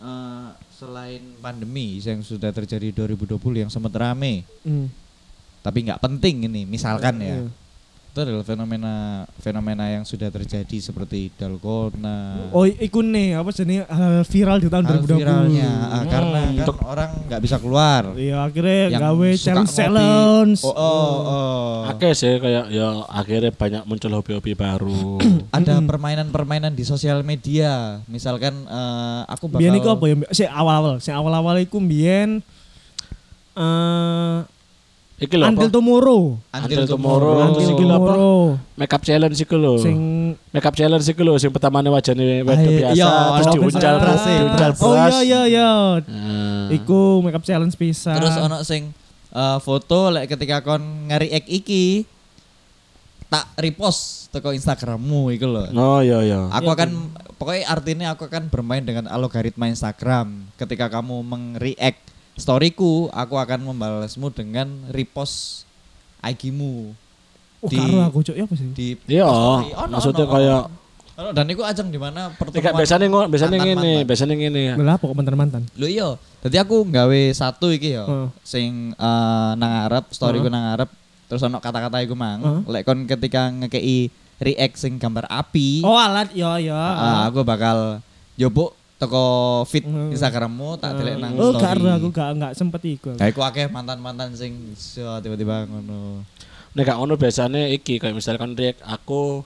eh, 0.00 0.48
selain 0.70 1.22
pandemi 1.38 1.98
yang 1.98 2.20
sudah 2.20 2.50
terjadi 2.50 2.88
2020 2.94 3.36
yang 3.58 3.68
sempat 3.68 3.92
rame, 3.92 4.44
Hmm. 4.60 4.86
tapi 5.60 5.82
nggak 5.82 5.98
penting 5.98 6.46
ini, 6.46 6.62
misalkan 6.64 7.18
ya. 7.18 7.36
Iya. 7.38 7.63
Itu 8.14 8.22
adalah 8.22 8.46
fenomena 8.46 8.94
fenomena 9.42 9.90
yang 9.90 10.06
sudah 10.06 10.30
terjadi 10.30 10.78
seperti 10.78 11.34
dalgona. 11.34 12.46
Oh, 12.54 12.62
iku 12.62 13.02
nih 13.02 13.34
apa 13.34 13.50
jenis 13.50 13.90
hal 13.90 14.22
viral 14.22 14.62
di 14.62 14.70
tahun 14.70 14.86
hal 14.86 15.02
2020. 15.02 15.18
viralnya 15.18 15.70
ah, 15.90 16.04
karena 16.06 16.38
Hmm, 16.38 16.54
kan 16.54 16.62
untuk- 16.62 16.78
orang 16.86 17.10
nggak 17.26 17.40
bisa 17.42 17.56
keluar. 17.58 18.14
Iya, 18.14 18.36
akhirnya 18.40 18.82
gawe 18.94 19.28
challenge 19.34 19.72
challenge. 19.74 20.60
Oh, 20.62 20.70
oh, 20.70 21.10
oh. 21.26 21.74
Oke 21.90 22.14
sih 22.14 22.38
kayak 22.38 22.70
ya 22.70 23.02
akhirnya 23.04 23.50
banyak 23.50 23.82
muncul 23.82 24.14
hobi-hobi 24.14 24.54
baru. 24.54 25.18
Ada 25.50 25.74
Mm-mm. 25.74 25.90
permainan-permainan 25.90 26.70
di 26.70 26.86
sosial 26.86 27.26
media. 27.26 27.98
Misalkan 28.06 28.54
eh, 28.62 29.20
aku 29.26 29.50
bakal 29.50 29.58
Biyen 29.58 29.74
iku 29.74 29.90
apa 29.90 30.04
ya? 30.06 30.14
Si 30.30 30.46
awal-awal, 30.46 31.02
si 31.02 31.10
awal-awal 31.10 31.58
iku 31.58 31.82
biyen 31.82 32.46
eh 33.54 34.36
Iki 35.14 35.34
lho 35.38 35.46
Until? 35.46 35.70
Tomorrow. 35.70 36.22
Until 36.50 36.84
Tomorrow. 36.90 37.34
Until 37.46 37.68
Iki 37.70 37.84
lho 37.86 37.94
apa? 37.94 38.12
Tomorrow. 38.12 38.42
Makeup 38.74 39.02
challenge 39.06 39.38
iku 39.38 39.54
lho. 39.54 39.74
Sing 39.78 39.98
Makeup 40.50 40.74
challenge 40.74 41.06
iku 41.06 41.22
lho 41.22 41.34
sing 41.38 41.50
pertamane 41.54 41.86
wajane 41.86 42.42
wedok 42.42 42.66
iya, 42.66 42.78
biasa 42.82 42.94
iya, 42.98 43.10
terus 43.38 43.46
diuncal 43.54 43.94
beras, 44.02 44.02
beras, 44.02 44.22
diuncal 44.26 44.72
beras. 44.74 44.82
Oh 44.82 44.94
iya 44.98 45.20
iya 45.22 45.42
iya. 45.46 45.70
Nah. 46.02 46.66
Iku 46.74 47.22
makeup 47.22 47.46
challenge 47.46 47.78
bisa. 47.78 48.18
Terus 48.18 48.34
ono 48.34 48.58
sing 48.66 48.90
eh, 49.30 49.58
foto 49.62 50.10
lek 50.10 50.34
ketika 50.34 50.66
kon 50.66 50.82
ngeri-ek 51.10 51.46
iki 51.46 52.06
tak 53.30 53.50
repost 53.58 54.30
teko 54.34 54.50
Instagrammu 54.50 55.30
iku 55.34 55.46
lho. 55.46 55.70
Oh 55.78 56.02
iya 56.02 56.22
iya. 56.26 56.50
Aku 56.50 56.70
Iya, 56.70 56.74
akan 56.74 56.90
pokoknya 57.38 57.62
artinya 57.70 58.06
aku 58.14 58.26
akan 58.26 58.50
bermain 58.50 58.82
dengan 58.82 59.06
algoritma 59.06 59.70
Instagram. 59.70 60.50
Ketika 60.58 60.90
kamu 60.90 61.22
meng-react 61.22 62.13
storyku, 62.34 63.08
aku 63.10 63.34
akan 63.34 63.60
membalasmu 63.64 64.28
dengan 64.28 64.66
repost 64.88 65.62
IG-mu 66.20 66.90
oh, 67.60 67.68
di- 67.68 67.78
karo 67.78 67.98
aku 68.02 68.18
cok 68.22 68.34
ya 68.34 68.44
apa 68.44 68.54
sih? 68.54 68.68
di 68.72 68.88
Iya, 69.06 69.24
story. 69.24 69.68
Ono, 69.72 69.92
maksudnya 69.92 70.24
ono, 70.24 70.32
kayak 70.32 70.62
ono. 71.14 71.30
dan 71.30 71.46
itu 71.46 71.62
ajang 71.62 71.88
di 71.88 71.96
mana 71.96 72.32
pertemuan 72.32 72.74
biasanya 72.74 73.06
ngo, 73.06 73.20
biasanya 73.28 73.58
ngene, 73.60 73.92
biasanya 74.02 74.34
ngene. 74.34 74.62
Lah 74.76 74.96
pokok 74.96 75.14
mantan-mantan. 75.14 75.62
Lho 75.74 75.86
iya, 75.86 76.08
tadi 76.40 76.56
aku 76.56 76.82
nggawe 76.82 77.20
satu 77.30 77.70
iki 77.70 77.94
ya. 77.94 78.02
Heeh. 78.02 78.28
Sing 78.42 78.92
eh, 78.92 79.50
nang 79.54 79.70
ngarep, 79.80 80.10
storyku 80.10 80.44
Heeh. 80.44 80.52
nang 80.52 80.64
ngarep. 80.68 80.90
Terus 81.24 81.40
ono 81.40 81.56
kata-kata 81.58 82.02
iku 82.02 82.12
mang. 82.12 82.42
Heeh. 82.42 82.60
Lek 82.68 82.82
kon 82.82 83.06
ketika 83.06 83.46
ngekei 83.48 84.10
react 84.36 84.76
sing 84.76 84.98
gambar 84.98 85.30
api, 85.30 85.86
Oh 85.86 85.94
alat 85.94 86.34
ya 86.34 86.58
ya. 86.58 86.74
ah, 86.74 87.30
aku 87.30 87.46
bakal 87.46 88.02
yobok 88.34 88.74
teko 89.04 89.26
feed 89.68 89.84
Heeh. 89.84 90.16
Instagrammu 90.16 90.80
tak 90.80 90.96
delek 90.96 91.20
nang 91.20 91.36
Oh 91.36 91.52
story. 91.52 91.62
karo 91.62 91.88
aku 91.92 92.08
gak 92.08 92.28
gak 92.40 92.52
sempet 92.56 92.80
iku. 92.88 93.12
Kayak 93.14 93.36
aku 93.36 93.40
akeh 93.44 93.66
mantan-mantan 93.68 94.32
sing 94.32 94.72
so, 94.74 95.04
tiba-tiba 95.20 95.68
ngono. 95.68 96.24
Nek 96.72 96.82
gak 96.82 96.98
ngono 96.98 97.14
biasanya 97.14 97.68
iki 97.68 98.00
kayak 98.00 98.16
misalkan 98.16 98.56
react 98.56 98.80
aku 98.82 99.44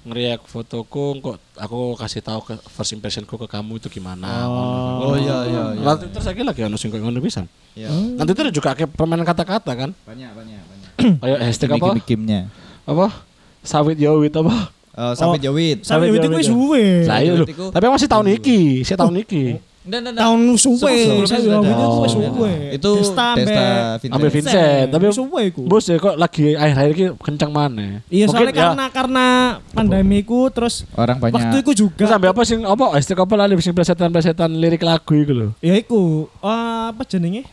ngeriak 0.00 0.48
fotoku 0.48 1.20
kok 1.20 1.36
aku 1.60 1.92
kasih 1.92 2.24
tahu 2.24 2.40
ke 2.40 2.56
first 2.72 2.96
impressionku 2.96 3.36
ke 3.36 3.44
kamu 3.44 3.76
itu 3.76 3.92
gimana. 3.92 4.48
Oh, 4.48 5.12
iya, 5.12 5.44
iya, 5.44 5.62
iya. 5.76 5.84
Nanti 5.84 6.08
terus 6.08 6.24
lagi 6.24 6.40
lagi 6.40 6.60
ono 6.64 6.76
sing 6.80 6.88
ngono 6.88 7.20
pisan. 7.20 7.44
Ya. 7.76 7.92
Nanti 7.92 8.32
itu 8.32 8.60
juga 8.60 8.72
kayak 8.72 8.96
permainan 8.96 9.28
kata-kata 9.28 9.72
kan. 9.76 9.90
Banyak, 10.08 10.30
banyak, 10.32 10.56
banyak. 10.64 10.90
Kayak 11.20 11.38
hashtag 11.44 11.70
apa? 11.76 11.86
Gimik-gimiknya. 11.92 12.48
Apa? 12.88 13.12
Sawit 13.60 14.00
yowit 14.00 14.32
apa? 14.32 14.72
Oh, 14.90 15.14
sampai 15.14 15.38
Oh. 15.38 15.42
jawit. 15.42 15.78
Sampai 15.82 16.10
itu. 16.10 16.50
suwe. 16.50 17.06
Lah 17.06 17.18
iya 17.18 17.32
Tapi 17.46 17.84
masih 17.86 18.08
tahun 18.08 18.26
iki, 18.32 18.82
saya 18.82 18.98
tahun 18.98 19.22
iki. 19.22 19.44
Nggak, 19.80 19.96
nggak, 19.96 20.12
nggak. 20.12 20.22
Tahun 20.22 20.40
suwe. 20.54 20.96
Saya 21.24 21.40
sudah 21.40 21.58
itu 21.62 21.86
Oh. 21.88 22.04
suwe. 22.04 22.52
Itu 22.74 22.90
ambek- 23.00 24.12
Ambil 24.12 24.28
Vincent. 24.28 24.86
Tapi 24.92 25.04
suwe 25.08 25.40
iku. 25.48 25.62
bos 25.64 25.84
ya 25.84 25.96
kok 25.96 26.14
lagi 26.14 26.52
akhir-akhir 26.52 26.92
ini 26.92 27.06
kencang 27.16 27.48
mana? 27.48 28.04
Iya 28.06 28.28
soalnya 28.28 28.50
ya, 28.50 28.58
karena 28.60 28.84
karena 28.90 29.26
pandemiku 29.72 30.50
terus 30.50 30.84
Orang 30.92 31.16
banyak. 31.16 31.32
waktu 31.32 31.56
itu 31.62 31.72
juga 31.80 31.96
Terus 31.96 32.10
sampai 32.10 32.28
apa 32.28 32.42
sih 32.44 32.56
apa 32.58 32.84
hashtag 32.92 33.16
apa 33.16 33.34
lali 33.36 33.54
sing 33.58 33.72
plesetan-plesetan 33.72 34.50
lirik 34.52 34.82
lagu 34.82 35.12
iku 35.12 35.32
lho. 35.32 35.48
ya 35.58 35.72
iku 35.74 36.28
eh, 36.36 36.84
apa 36.90 37.02
jenenge 37.04 37.48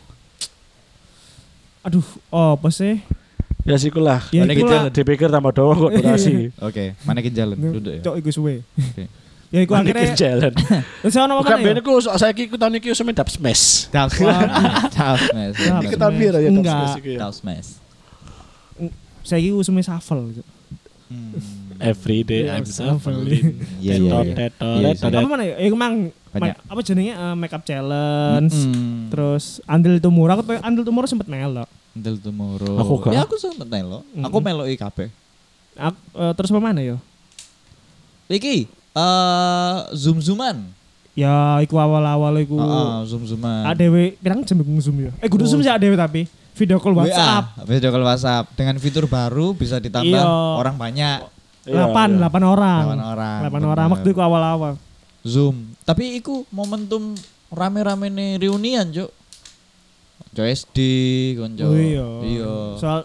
aduh 1.80 2.04
oh 2.28 2.50
apa 2.54 2.68
sih 2.68 3.00
Ya 3.62 3.76
siku 3.76 3.98
lah. 3.98 4.22
Ya, 4.30 4.42
iku 4.44 4.64
itu 4.64 4.70
lah. 4.70 4.88
dipikir 4.88 5.28
tambah 5.28 5.50
doang 5.50 5.76
kok 5.78 5.92
durasi. 5.92 6.54
Oke, 6.58 6.94
manekin 7.02 7.32
jalan 7.32 7.56
duduk 7.58 7.92
ya. 7.94 8.02
cok 8.02 8.14
iku 8.16 8.30
suwe 8.30 8.54
Oke. 8.64 9.04
ya 9.48 9.60
iku 9.60 9.72
akhirnya 9.74 10.14
jalan. 10.14 10.52
ono 11.04 11.32
apa 11.34 11.40
Bukan 11.42 11.52
mana 11.52 11.64
ben 11.64 11.74
ya 11.74 11.80
iku 11.80 11.92
so- 11.98 12.14
saiki 12.14 12.46
ku 12.46 12.56
tahun 12.56 12.78
iki 12.78 12.88
usum 12.88 13.10
dap 13.10 13.28
smash. 13.28 13.88
Dab 13.88 14.08
smash. 14.14 14.48
Dab 14.90 15.16
smash. 15.18 15.56
Iki 15.84 15.96
tahun 15.96 16.12
biar 16.16 16.32
aja 16.34 16.44
dap 16.44 16.54
Enggak. 16.54 16.76
smash 16.78 16.96
iku 16.96 17.08
ya. 17.08 17.18
Dab 17.20 17.32
smash. 17.32 17.68
saya 19.20 19.40
iku 19.42 19.60
usume 19.60 19.80
shuffle 19.80 20.32
Cok. 20.32 20.46
Hmm. 21.08 21.32
Every 21.78 22.20
day 22.20 22.44
Iya, 22.44 22.58
I'm. 22.58 22.64
Iya, 22.66 23.38
iya, 23.80 23.94
iya. 23.96 24.18
tetot, 24.34 24.76
Iya, 24.76 24.88
tetot. 24.92 25.14
apa 25.14 25.28
mana 25.30 25.44
ya 25.44 25.56
iku 25.62 25.76
mang 25.76 25.94
apa 26.68 26.80
jenenge 26.82 27.12
eh, 27.12 27.34
makeup 27.34 27.62
challenge 27.62 28.52
terus 29.08 29.64
andil 29.64 29.96
tumurah 29.96 30.36
aku 30.36 30.56
andil 30.58 30.84
tumurah 30.84 31.08
sempet 31.08 31.24
melok 31.24 31.64
Until 31.98 32.16
tomorrow. 32.22 32.78
Aku 32.78 32.94
gak. 33.02 33.10
Ya 33.10 33.26
aku 33.26 33.34
sempet 33.34 33.66
melo. 33.66 34.06
Aku 34.22 34.38
Mm-mm. 34.38 34.46
melo 34.46 34.62
kabeh. 34.64 35.10
Ak- 35.74 35.98
eh, 36.14 36.32
terus 36.38 36.50
apa 36.50 36.62
mana 36.62 36.78
ya 36.82 36.98
Iki 38.28 38.70
eh 38.94 39.76
zoom 39.98 40.22
zooman. 40.22 40.78
Ya 41.18 41.58
iku 41.58 41.74
awal-awal 41.82 42.46
iku. 42.46 42.54
Heeh, 42.62 43.10
zoom-zooman. 43.10 43.66
ADW 43.74 44.14
pirang 44.22 44.46
jam 44.46 44.62
iku 44.62 44.70
zoom 44.78 45.02
ya. 45.02 45.10
Eh 45.18 45.26
kudu 45.26 45.50
zoom 45.50 45.58
sih 45.58 45.72
ADW 45.72 45.98
tapi 45.98 46.30
video 46.54 46.78
call 46.78 46.94
WhatsApp. 46.94 47.58
WA, 47.58 47.66
video 47.66 47.90
call 47.90 48.06
WhatsApp 48.06 48.44
dengan 48.54 48.78
fitur 48.78 49.10
baru 49.10 49.50
bisa 49.50 49.82
ditambah 49.82 50.14
Iya. 50.14 50.22
orang 50.62 50.78
banyak. 50.78 51.18
Iya, 51.66 51.90
8 51.90 52.22
iya. 52.22 52.30
8 52.30 52.42
orang. 52.46 52.82
8 52.86 53.02
orang, 53.02 53.38
8 53.50 53.64
orang 53.66 53.86
waktu 53.90 54.08
iku 54.14 54.20
awal-awal. 54.22 54.72
Zoom. 55.26 55.74
Tapi 55.82 56.22
iku 56.22 56.46
momentum 56.54 57.18
rame-rame 57.50 58.14
nih 58.14 58.46
reunian, 58.46 58.86
Cuk. 58.86 59.10
Konco 60.28 60.42
SD, 60.44 60.78
konco. 61.34 61.64
Oh 61.64 61.74
iya. 61.74 62.06
Iya. 62.22 62.52
Soal 62.76 63.00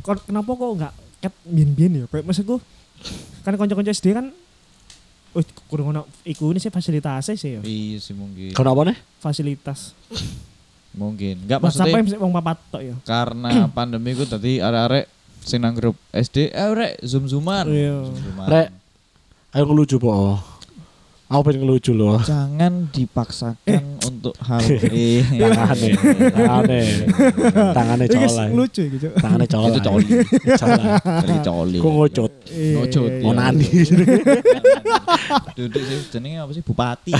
kon- 0.00 0.22
kenapa 0.22 0.50
kok 0.50 0.70
enggak 0.72 0.92
ket 1.18 1.34
bien-bien 1.44 1.92
ya? 1.92 2.04
Kayak 2.06 2.24
maksudku 2.24 2.56
kan 3.42 3.54
kanca-kanca 3.54 3.90
SD 3.90 4.12
kan 4.12 4.30
Oh, 5.28 5.44
kurang 5.68 5.92
ono 5.92 6.02
iku 6.24 6.48
ini 6.48 6.58
sih 6.58 6.72
fasilitasnya 6.72 7.36
sih 7.36 7.50
ya. 7.52 7.60
Iya 7.60 7.98
sih 8.00 8.16
mungkin. 8.16 8.56
Kenapa 8.56 8.80
nih? 8.82 8.96
Fasilitas. 9.20 9.92
Mungkin. 10.90 11.44
Enggak 11.44 11.60
maksudnya 11.60 11.92
yang 11.92 12.16
wong 12.18 12.32
papat 12.32 12.58
tok 12.72 12.82
ya. 12.82 12.96
karena 13.04 13.68
pandemi 13.76 14.16
ku 14.16 14.24
tadi 14.24 14.56
arek-arek 14.58 15.04
sing 15.38 15.60
nang 15.60 15.76
grup 15.76 15.94
SD, 16.10 16.48
eh 16.48 16.68
rek 16.72 17.04
zoom-zooman. 17.04 17.68
Iya. 17.68 18.08
Zoom-zooman. 18.08 18.46
Rek, 18.48 18.68
ayo 19.52 19.62
ngelucu 19.68 19.96
po. 20.00 20.40
Aku 21.28 21.40
pengen 21.44 21.60
ngelucu 21.60 21.92
loh. 21.92 22.24
Jangan 22.24 22.88
dipaksakan 22.88 24.00
untuk 24.18 24.34
hal 24.42 24.58
ini. 24.82 25.22
Tangannya, 25.38 25.92
tangannya, 26.34 26.82
tangannya 27.72 28.06
Iki 28.06 28.18
colai. 28.18 28.48
lucu 28.50 28.80
iki, 28.82 28.96
Cuk. 28.98 29.12
Tangannya 29.16 29.46
colai. 29.46 29.68
Itu 29.70 29.80
coli. 29.80 30.06
Colai. 30.58 31.38
Coli. 31.40 31.78
Kok 31.78 31.92
ngocut. 31.94 32.32
Iya, 32.48 32.74
Ngocut, 32.74 33.10
iya, 33.10 33.18
iya. 33.22 33.28
Onani. 33.30 33.66
Duduk 35.54 35.82
sih 35.82 35.98
jenenge 36.10 36.38
apa 36.42 36.50
sih 36.50 36.62
bupati. 36.62 37.12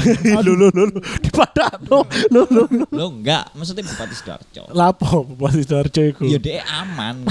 Lu 0.42 0.52
lu 0.52 0.68
lu 0.68 0.84
lu 0.90 0.98
di 1.20 1.30
Padano. 1.30 1.98
Lu 2.28 2.42
lu 2.48 2.62
lu. 2.66 2.84
Lo 2.90 3.04
enggak, 3.08 3.54
maksudnya 3.54 3.87
bupati 3.87 4.14
Sidoarjo. 4.14 4.62
Lapo 4.74 5.22
Mas 5.38 5.54
Sidoarjo 5.54 6.02
iku. 6.02 6.22
Ya 6.26 6.38
dia 6.38 6.66
aman. 6.66 7.22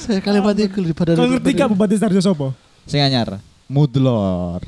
Saya 0.00 0.20
kalimat 0.20 0.56
iku 0.56 0.80
di 0.80 0.92
Padano. 0.92 1.18
Kau 1.18 1.28
ngerti 1.28 1.50
gak 1.52 1.68
Bupati 1.68 1.96
Sarjo 1.96 2.20
sopo? 2.20 2.52
Sing 2.84 3.00
anyar, 3.00 3.40
Mudlor. 3.66 4.60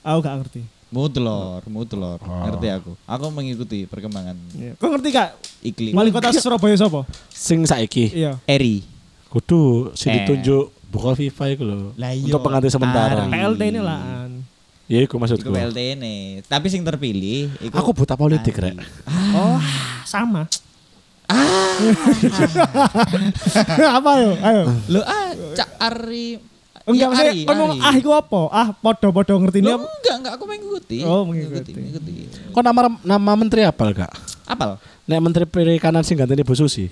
Aku 0.00 0.18
gak 0.20 0.34
ngerti. 0.40 0.64
Mudlor, 0.90 1.62
Mudlor. 1.70 2.18
Oh. 2.18 2.42
Ngerti 2.50 2.66
aku. 2.66 2.92
Aku 3.06 3.30
mengikuti 3.30 3.86
perkembangan 3.86 4.34
Iya. 4.58 4.74
Kau 4.74 4.90
ngerti 4.90 5.08
gak 5.14 5.30
iklim. 5.62 5.94
Wali 5.94 6.10
Kota 6.10 6.34
Surabaya 6.34 6.74
sopo? 6.74 7.06
Sing 7.30 7.62
saiki 7.62 8.10
Iya. 8.10 8.42
Eri. 8.44 8.82
kudu 9.30 9.94
sing 9.94 10.10
Eh. 10.10 10.26
ditunjuk 10.26 10.74
buka 10.90 11.14
FIFA 11.14 11.44
iku 11.54 11.62
lho. 11.62 11.94
Lah 11.94 12.10
iya. 12.10 12.26
Untuk 12.26 12.42
pengganti 12.42 12.66
sementara. 12.66 13.22
Ari. 13.22 13.30
PLT 13.30 13.62
ini 13.70 13.78
laan. 13.78 14.30
Ya 14.90 14.98
iku 15.06 15.14
Iku 15.14 15.22
maksudku. 15.22 15.54
PLT 15.54 15.94
ini. 15.94 16.42
Tapi 16.42 16.66
sing 16.66 16.82
terpilih 16.82 17.46
iku 17.62 17.78
Aku 17.78 17.94
buta 17.94 18.18
politik 18.18 18.58
rek. 18.58 18.74
Oh, 19.30 19.62
sama. 20.02 20.50
Apa 23.78 24.10
yo? 24.18 24.34
Ayo. 24.42 24.62
Lo 24.90 25.00
ah, 25.06 25.30
Cak 25.54 25.70
Ari. 25.78 26.42
Enggak 26.90 27.08
Iya, 27.10 27.26
maksudnya 27.30 27.46
kon 27.46 27.56
ngomong 27.56 27.78
ah 27.80 27.94
iku 27.94 28.10
apa? 28.12 28.40
Ah 28.50 28.68
podo-podo 28.74 29.32
ngerti 29.40 29.58
ini 29.62 29.70
apa? 29.70 29.86
enggak, 29.86 30.14
enggak 30.20 30.32
aku 30.36 30.44
mengikuti. 30.46 30.98
Oh, 31.06 31.22
mengikuti. 31.24 31.70
mengikuti. 31.74 32.12
Kok 32.50 32.62
nama 32.62 32.80
nama 33.06 33.32
menteri 33.38 33.62
apa 33.64 33.82
gak? 33.94 34.12
Apal? 34.46 34.76
Nek 35.06 35.20
menteri 35.22 35.44
perikanan 35.46 36.02
sing 36.02 36.18
gantene 36.18 36.42
Bu 36.42 36.54
Susi. 36.54 36.90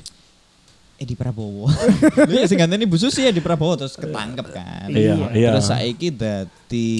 Edi 0.98 1.14
Prabowo. 1.14 1.70
Lha 2.30 2.42
ya 2.42 2.46
sing 2.50 2.58
ganteni 2.58 2.82
Bu 2.86 2.98
Susi 2.98 3.22
ya 3.22 3.30
di 3.30 3.38
Prabowo 3.38 3.78
terus 3.78 3.94
ketangkep 3.94 4.46
kan. 4.50 4.90
Iya, 4.90 5.30
iya. 5.34 5.50
Terus 5.54 5.70
saiki 5.70 6.10
dadi 6.10 6.90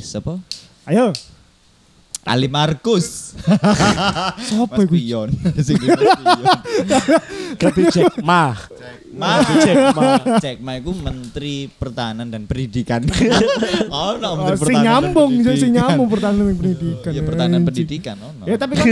sapa? 0.00 0.40
Ayo. 0.88 1.12
Ali 2.26 2.50
Markus. 2.50 3.38
Sopo 4.42 4.82
iku? 4.82 4.92
Pion. 4.92 5.30
Sing. 5.66 5.78
Ganti 7.54 7.82
Jack 7.88 8.18
Ma. 8.20 8.50
Ma, 9.16 9.40
Jack 9.40 9.76
Ma. 9.94 10.10
Cek 10.36 10.58
Ma 10.58 10.76
iku 10.76 10.92
Menteri 10.92 11.70
Pertahanan 11.70 12.28
dan 12.28 12.44
Pendidikan. 12.44 13.00
oh, 13.94 14.18
no, 14.18 14.28
Oh, 14.28 14.44
Menteri 14.44 14.58
sing 14.58 14.60
Pertahanan 14.60 14.74
dan 14.76 14.84
nyambung, 14.84 15.30
sing 15.32 15.44
Pendidikan. 15.46 15.72
nyambung 15.72 16.08
pertahanan 16.10 16.42
dan 16.42 16.56
pendidikan. 16.58 17.10
Iya, 17.14 17.22
pertahanan 17.22 17.60
pendidikan. 17.62 18.16
Oh, 18.20 18.30
no. 18.34 18.44
Ya 18.44 18.56
tapi 18.58 18.72
kan 18.74 18.86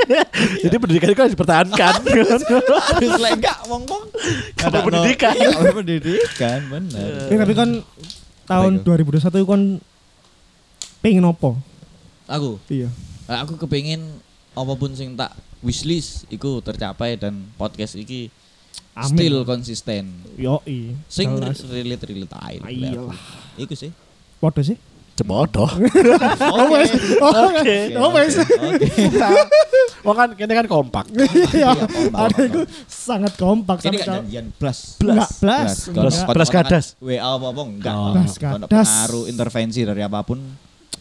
Jadi 0.64 0.74
pendidikan 0.74 1.08
itu 1.12 1.20
harus 1.20 1.34
dipertahankan. 1.36 1.94
Harus 2.02 3.12
lek 3.20 3.32
enggak 3.38 3.58
wong-wong. 3.68 4.02
No- 4.10 4.82
pendidikan. 4.82 5.32
Iya, 5.36 5.48
kamu 5.52 5.74
pendidikan, 5.76 6.58
bener. 6.66 7.28
ya, 7.28 7.36
tapi 7.38 7.54
kan 7.54 7.68
tahun 8.48 8.72
Apa 8.80 8.98
2021 8.98 9.38
itu 9.38 9.46
kan 9.46 9.62
pengen 10.98 11.24
opo? 11.28 11.54
Aku 12.30 12.62
Iya. 12.70 12.86
Nah, 13.26 13.42
aku 13.42 13.58
kepengin 13.58 14.02
apa 14.54 14.72
pun 14.74 14.94
sing 14.94 15.14
tak 15.14 15.34
wishlist 15.62 16.26
iku 16.30 16.62
tercapai 16.62 17.14
dan 17.14 17.46
podcast 17.54 17.94
iki 17.94 18.30
Amin. 18.94 19.10
still 19.14 19.36
konsisten. 19.46 20.10
Yo 20.34 20.62
i. 20.66 20.94
Sing 21.06 21.30
relate 21.70 22.06
relate 22.06 22.34
ae. 22.38 22.56
Ah, 22.58 22.70
iyalah. 22.70 23.18
Iku 23.54 23.74
sih. 23.74 23.90
Podo 24.38 24.62
sih. 24.62 24.78
Cebodoh. 25.14 25.68
Oke. 26.64 26.80
Oke. 27.20 27.76
Oh 27.98 28.08
wes. 28.16 28.40
Wong 30.00 30.16
kan 30.22 30.28
kene 30.32 30.52
kan 30.56 30.66
kompak. 30.66 31.06
Iya. 31.52 31.76
Ada 32.08 32.40
itu 32.48 32.60
sangat 32.88 33.36
kompak 33.36 33.84
Ini 33.84 34.00
janjian 34.00 34.48
blas. 34.56 34.96
Enggak, 34.96 35.28
blas. 35.28 35.30
Blas. 35.38 35.76
Blas. 35.92 36.14
Enggak. 36.16 36.34
Blas 36.34 36.48
gadas. 36.48 36.86
WA 37.04 37.20
apa-apa 37.20 37.62
enggak. 37.68 37.94
Oh. 37.94 38.14
Blas 38.16 38.34
Kalau 38.40 38.64
gadas. 38.64 38.70
pengaruh 38.72 39.24
intervensi 39.28 39.80
dari 39.84 40.00
apa 40.00 40.24
pun 40.24 40.40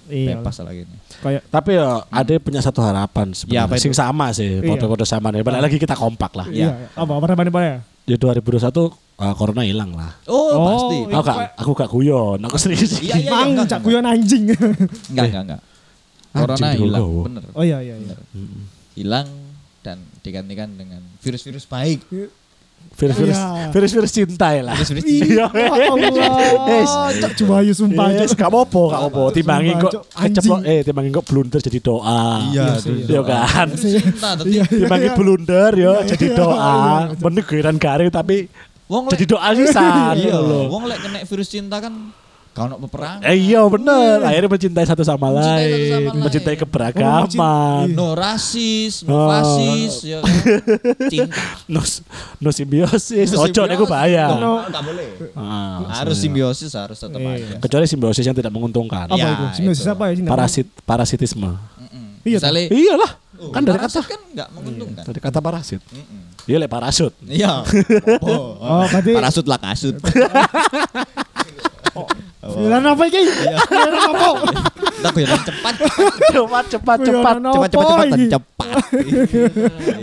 Iya. 0.09 0.41
bebas 0.41 0.55
lah 0.59 0.73
gini. 0.73 0.95
Kayak 1.21 1.41
Tapi 1.47 1.69
ya 1.77 1.87
ada 2.03 2.33
punya 2.41 2.59
satu 2.59 2.81
harapan 2.81 3.27
Ya, 3.29 3.37
sebenarnya. 3.69 3.77
Sing 3.77 3.93
itu? 3.93 4.01
sama 4.01 4.25
sih, 4.33 4.49
Iya. 4.59 4.65
foto-foto 4.65 5.05
sama 5.05 5.29
nih. 5.29 5.45
Balik 5.45 5.61
lagi 5.61 5.77
kita 5.77 5.93
kompak 5.93 6.33
lah. 6.33 6.47
iya. 6.49 6.89
Apa 6.97 7.11
apa 7.15 7.25
apa 7.29 7.43
apa 7.45 7.61
ya? 7.61 7.77
Di 8.03 8.17
2021 8.17 8.89
uh, 9.21 9.33
corona 9.37 9.61
hilang 9.61 9.93
lah. 9.93 10.17
Oh, 10.25 10.57
Oh, 10.57 10.65
pasti. 10.65 10.97
iya. 11.05 11.13
Aku 11.13 11.23
gak, 11.23 11.37
aku 11.55 11.71
gak 11.77 11.89
guyon, 11.93 12.39
aku 12.41 12.57
serius. 12.57 12.97
Iya, 12.97 13.15
iya, 13.21 13.29
Mang 13.29 13.53
enggak, 13.53 13.67
cak 13.69 13.81
guyon 13.85 14.01
anjing. 14.03 14.49
Enggak, 14.49 15.25
enggak, 15.29 15.43
enggak. 15.45 15.61
Corona 16.29 16.67
hilang, 16.73 17.05
bener. 17.25 17.43
Oh 17.53 17.61
iya 17.61 17.77
iya 17.79 17.95
iya. 17.97 18.15
Hilang 18.93 19.29
dan 19.81 19.97
digantikan 20.21 20.73
dengan 20.73 21.01
virus-virus 21.21 21.65
baik. 21.65 22.01
Virus-virus 22.99 23.39
Iya. 23.39 23.71
virus-virus 23.71 24.11
cinta 24.11 24.47
ya 24.51 24.61
lah. 24.61 24.73
Virus-virus 24.75 25.05
Iya. 25.07 25.45
Ya 25.47 25.67
Allah. 25.71 27.15
Cak 27.23 27.31
Juwayu 27.33 27.71
sumpah. 27.71 28.11
Yes, 28.11 28.35
Cak. 28.35 28.43
gak 28.43 28.49
apa-apa, 28.51 28.83
gak 28.91 28.99
apa-apa. 28.99 29.23
Timbangin 29.31 29.71
Sumpah, 29.71 29.83
kok 29.87 29.91
Cok. 29.95 30.03
Keceplok 30.19 30.59
eh 30.67 30.79
timbangin 30.83 31.11
kok 31.15 31.25
blunder 31.25 31.59
jadi 31.63 31.79
doa. 31.79 32.23
Iya, 32.51 32.65
Iya 32.83 33.21
kan? 33.23 33.67
Cinta. 33.71 34.29
Iya. 34.43 34.63
Timbangin 34.67 35.11
blunder 35.15 35.71
ya 35.71 35.93
jadi 36.05 36.25
iya, 36.27 36.35
doa. 36.35 36.75
iya. 37.15 37.41
Geran 37.41 37.77
garing 37.77 38.11
tapi 38.11 38.51
Wong 38.89 39.05
jadi 39.07 39.25
doa 39.29 39.49
sisan. 39.53 40.17
iya, 40.17 40.33
loh. 40.33 40.65
wong 40.67 40.89
lek 40.89 40.97
kena 40.99 41.21
virus 41.21 41.47
cinta 41.47 41.77
kan 41.77 41.93
gak 42.59 42.67
ono 42.67 42.75
peperangan. 42.81 43.23
Eh 43.23 43.37
iya 43.39 43.63
bener, 43.63 44.19
akhirnya 44.21 44.49
mencintai 44.49 44.83
satu 44.83 44.99
sama 45.01 45.27
Mencintai 45.29 45.47
satu 45.55 45.63
lain, 45.63 45.87
sama 45.87 45.99
lain. 46.03 46.19
mencintai 46.19 46.51
Oh, 46.51 46.59
keberagaman, 46.59 47.21
mencintai. 47.23 47.87
No 47.95 48.07
rasis, 48.13 48.93
no 49.01 49.13
Oh. 49.15 49.25
fasis, 49.25 49.93
ya 50.03 50.17
kan? 50.19 50.35
Cinta. 51.07 51.39
no, 51.71 51.79
no 52.37 52.49
simbiosis, 52.49 53.29
No 53.29 53.37
ojo 53.41 53.61
niku 53.63 53.87
simbiosis. 53.87 53.87
bahaya. 53.89 54.25
No, 54.35 54.51
Nggak 54.61 54.83
boleh. 54.83 55.07
Ah, 55.33 55.87
Harus 55.95 56.17
simbiosis, 56.17 56.71
harus 56.73 56.97
tetap 56.97 57.15
Iya. 57.17 57.31
ada. 57.31 57.55
Kecuali 57.59 57.85
simbiosis 57.85 58.21
yang 58.21 58.35
tidak 58.35 58.51
menguntungkan. 58.51 59.05
Apa 59.05 59.15
Ya, 59.15 59.31
itu? 59.31 59.45
Simbiosis 59.55 59.81
itu. 59.81 59.89
apa 59.89 60.03
ya? 60.05 60.13
Parasit, 60.25 60.67
parasitisme. 60.83 61.47
Mm-mm. 61.47 62.19
Iya, 62.21 62.37
Misalnya, 62.37 62.67
Iyalah, 62.67 63.11
oh, 63.37 63.49
kan 63.49 63.63
dari 63.63 63.79
kata 63.79 63.99
kan 64.01 64.19
nggak 64.29 64.47
menguntungkan. 64.51 65.03
dari 65.05 65.19
kata 65.19 65.39
parasit. 65.39 65.79
Mm-mm. 65.87 66.27
Iya 66.43 66.57
lek 66.57 66.67
parasut. 66.67 67.13
Iya. 67.21 67.61
Oh, 68.19 68.57
Oh, 68.81 68.83
berarti- 68.83 69.13
parasut 69.13 69.45
lah 69.45 69.55
kasut. 69.57 69.95
Giliran 72.59 72.83
apa 72.91 73.03
iki? 73.07 73.21
Giliran 73.23 74.03
apa? 74.11 74.27
Tak 74.99 75.15
yang 75.15 75.31
cepat, 75.47 75.73
cepat, 75.79 76.23
cepat, 76.27 76.65
cepat. 76.67 76.97
Cepat, 77.07 77.35
cepat, 77.39 77.69
cepat, 77.71 78.07
iki? 78.11 78.25
cepat. 78.27 78.67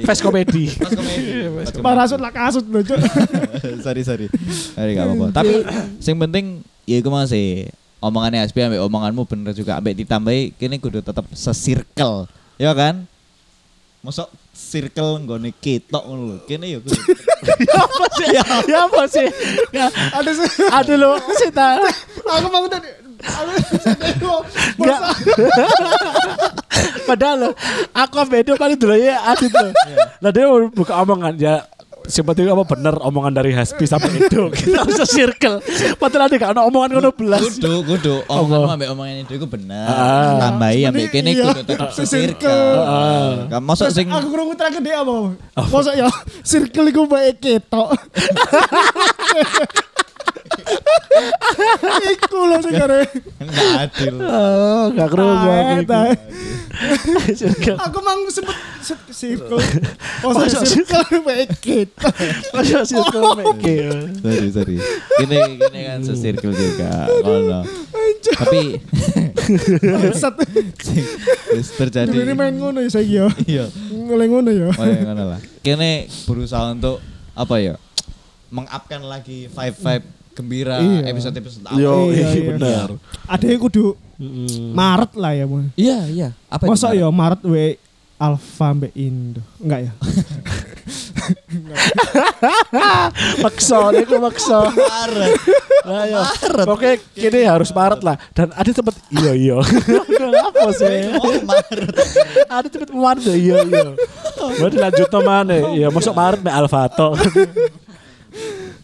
Fast 0.09 0.21
comedy. 0.25 0.65
Komedi. 0.73 1.33
Pas 1.53 1.69
komedi. 1.69 1.85
Parasut 1.85 2.17
lah 2.17 2.33
kasut 2.33 2.65
lho, 2.65 2.81
Cuk. 2.81 2.97
sorry 3.87 4.03
sorry 4.03 4.27
sorry 4.75 4.93
gak 4.95 5.07
apa-apa 5.07 5.27
tapi 5.35 5.63
yang 6.03 6.19
penting 6.27 6.45
ya 6.89 6.97
itu 7.01 7.09
masih 7.11 7.71
omongannya 8.03 8.45
Aspi 8.45 8.63
ambek 8.63 8.83
omonganmu 8.83 9.23
bener 9.27 9.53
juga 9.55 9.79
ambek 9.79 9.95
ditambahi 10.05 10.55
kini 10.57 10.77
kudu 10.79 11.03
tetap 11.03 11.27
sesirkel 11.33 12.31
ya 12.57 12.73
kan 12.75 13.05
masuk 14.05 14.31
circle 14.57 15.21
nggone 15.21 15.53
ketok 15.61 16.03
ngono 16.09 16.23
lho 16.33 16.37
kene 16.49 16.73
ya 16.73 16.81
Ya 17.67 17.77
apa 17.79 18.05
sih? 18.17 18.29
Ya 18.67 18.79
apa 18.89 19.03
sih? 19.07 19.29
Ya, 19.71 19.87
Ada 19.93 20.31
sih. 20.35 20.49
Aduh 20.73 20.97
lo, 20.99 21.13
Sita. 21.37 21.79
Aku 22.27 22.49
bangun 22.51 22.71
tadi. 22.73 22.91
Enggak. 24.81 25.01
Padahal 27.07 27.37
lo, 27.39 27.51
aku 27.95 28.17
itu 28.35 28.53
paling 28.59 28.79
dulu 28.81 28.97
ya 28.99 29.21
adit 29.31 29.53
lo. 29.53 29.71
Lah 30.21 30.31
dia 30.35 30.45
mau 30.49 30.67
buka 30.73 30.93
omongan 31.05 31.35
ya 31.39 31.63
Seperti 32.07 32.47
apa 32.47 32.63
bener 32.63 32.95
omongan 32.99 33.35
dari 33.35 33.51
Hasbi 33.51 33.85
sampai 33.85 34.15
itu 34.17 34.49
kita 34.57 34.83
harus 34.83 35.03
circle. 35.05 35.59
Padahal 35.99 36.31
ada 36.31 36.37
ada 36.55 36.63
omongan 36.65 36.91
ngono 36.95 37.11
belas. 37.11 37.43
Kudu, 37.43 37.83
kudu. 37.85 38.15
Omonganmu 38.27 38.71
ambek 38.73 38.89
omongan 38.95 39.15
itu 39.23 39.33
iku 39.35 39.47
bener. 39.47 39.87
Ah. 39.87 40.39
Tambahi 40.49 40.87
ambek 40.87 41.07
kene 41.11 41.31
Iya. 41.35 41.45
kudu 41.51 41.61
tetep 41.63 41.79
Circle. 41.91 41.99
sesirkel. 41.99 42.63
Kamu 43.51 43.65
mosok 43.67 43.89
sing 43.91 44.07
aku 44.07 44.27
kurang 44.31 44.55
terakhir 44.55 44.81
dia 44.81 45.03
apa? 45.03 45.15
Masa 45.67 45.93
ya 45.93 46.09
circle 46.43 46.87
iku 46.89 47.03
bae 47.05 47.35
ketok. 47.35 47.91
Iku 52.07 52.39
lho 52.45 52.57
sing 52.61 52.75
kare. 52.75 53.07
enggak 53.41 53.71
adil. 53.81 54.15
Oh, 54.21 54.85
gak 54.93 55.09
kerungu 55.09 55.35
aku 55.35 55.49
Ah, 55.49 55.79
iku. 55.81 56.01
Circle. 57.33 57.77
Aku 57.81 57.99
mang 58.05 58.21
sempet 58.29 58.57
se- 58.85 59.09
circle. 59.09 59.57
Masa 60.23 60.61
circle 60.61 61.03
ketok. 61.57 62.13
Masa 62.53 62.79
circle 62.85 63.25
meke. 63.35 63.77
Sorry, 64.21 64.49
sorry. 64.53 64.77
Ini 65.25 65.39
ini 65.57 65.81
kan 65.87 65.99
sesirkel 66.05 66.53
juga. 66.53 67.09
Ngono. 67.25 67.61
Tapi 68.27 68.61
sing 70.77 71.07
wis 71.55 71.69
terjadi. 71.73 72.13
Ini 72.13 72.33
main 72.37 72.53
ngono 72.53 72.85
ya 72.85 72.91
saiki 72.93 73.17
ya. 73.17 73.27
Iya. 73.47 73.65
Ngoleh 73.91 74.27
ngono 74.29 74.51
ya. 74.53 74.69
Oh, 74.71 74.85
ya, 74.85 75.01
ngono 75.07 75.23
lah. 75.33 75.41
Kene 75.65 76.13
berusaha 76.29 76.77
untuk 76.77 77.01
apa 77.33 77.57
ya? 77.57 77.75
Mengupkan 78.47 79.01
lagi 79.03 79.49
vibe-vibe 79.49 80.07
gembira 80.37 80.77
Iya. 80.79 81.09
episode-episode 81.09 81.65
awal. 81.65 81.81
Yo, 81.81 81.95
Iya, 82.13 82.13
iya 82.13 82.29
iya. 82.31 82.45
bener. 82.53 82.89
Ada 83.25 83.45
yang 83.49 83.61
kudu 83.61 83.97
Mm. 84.17 84.73
Maret 84.73 85.13
lah 85.13 85.33
ya, 85.33 85.45
Mon. 85.45 85.69
Iya, 85.77 85.99
iya. 86.09 86.29
Apa 86.49 86.65
itu, 86.65 86.73
Masa 86.73 86.93
ya 86.93 87.05
Maret 87.09 87.41
we 87.45 87.77
Alfa 88.17 88.73
mbek 88.73 88.97
Indo. 88.97 89.45
Enggak 89.61 89.81
ya? 89.85 89.93
Maksa, 93.43 93.93
aku 93.93 94.17
maksa. 94.17 94.73
Maret. 94.73 95.33
Lah 95.85 96.05
ya. 96.07 96.21
Oke, 96.65 96.97
kini 97.13 97.45
harus 97.45 97.69
Maret 97.71 98.01
lah. 98.01 98.17
Dan 98.33 98.51
ada 98.53 98.71
tempat 98.71 98.95
iya 99.13 99.33
iya. 99.37 99.57
Apa 100.49 100.71
sih? 100.73 101.13
Oh, 101.13 101.33
Maret. 101.45 101.93
Ada 102.49 102.69
tempat 102.69 102.91
Maret 102.91 103.23
ya, 103.23 103.37
iya 103.37 103.57
iya. 103.63 103.85
Berarti 104.57 104.77
lanjut 104.79 105.07
to 105.09 105.21
mana? 105.21 105.57
Iya, 105.73 105.89
masuk 105.93 106.15
Maret 106.15 106.41
me 106.41 106.51
Alfato. 106.51 107.13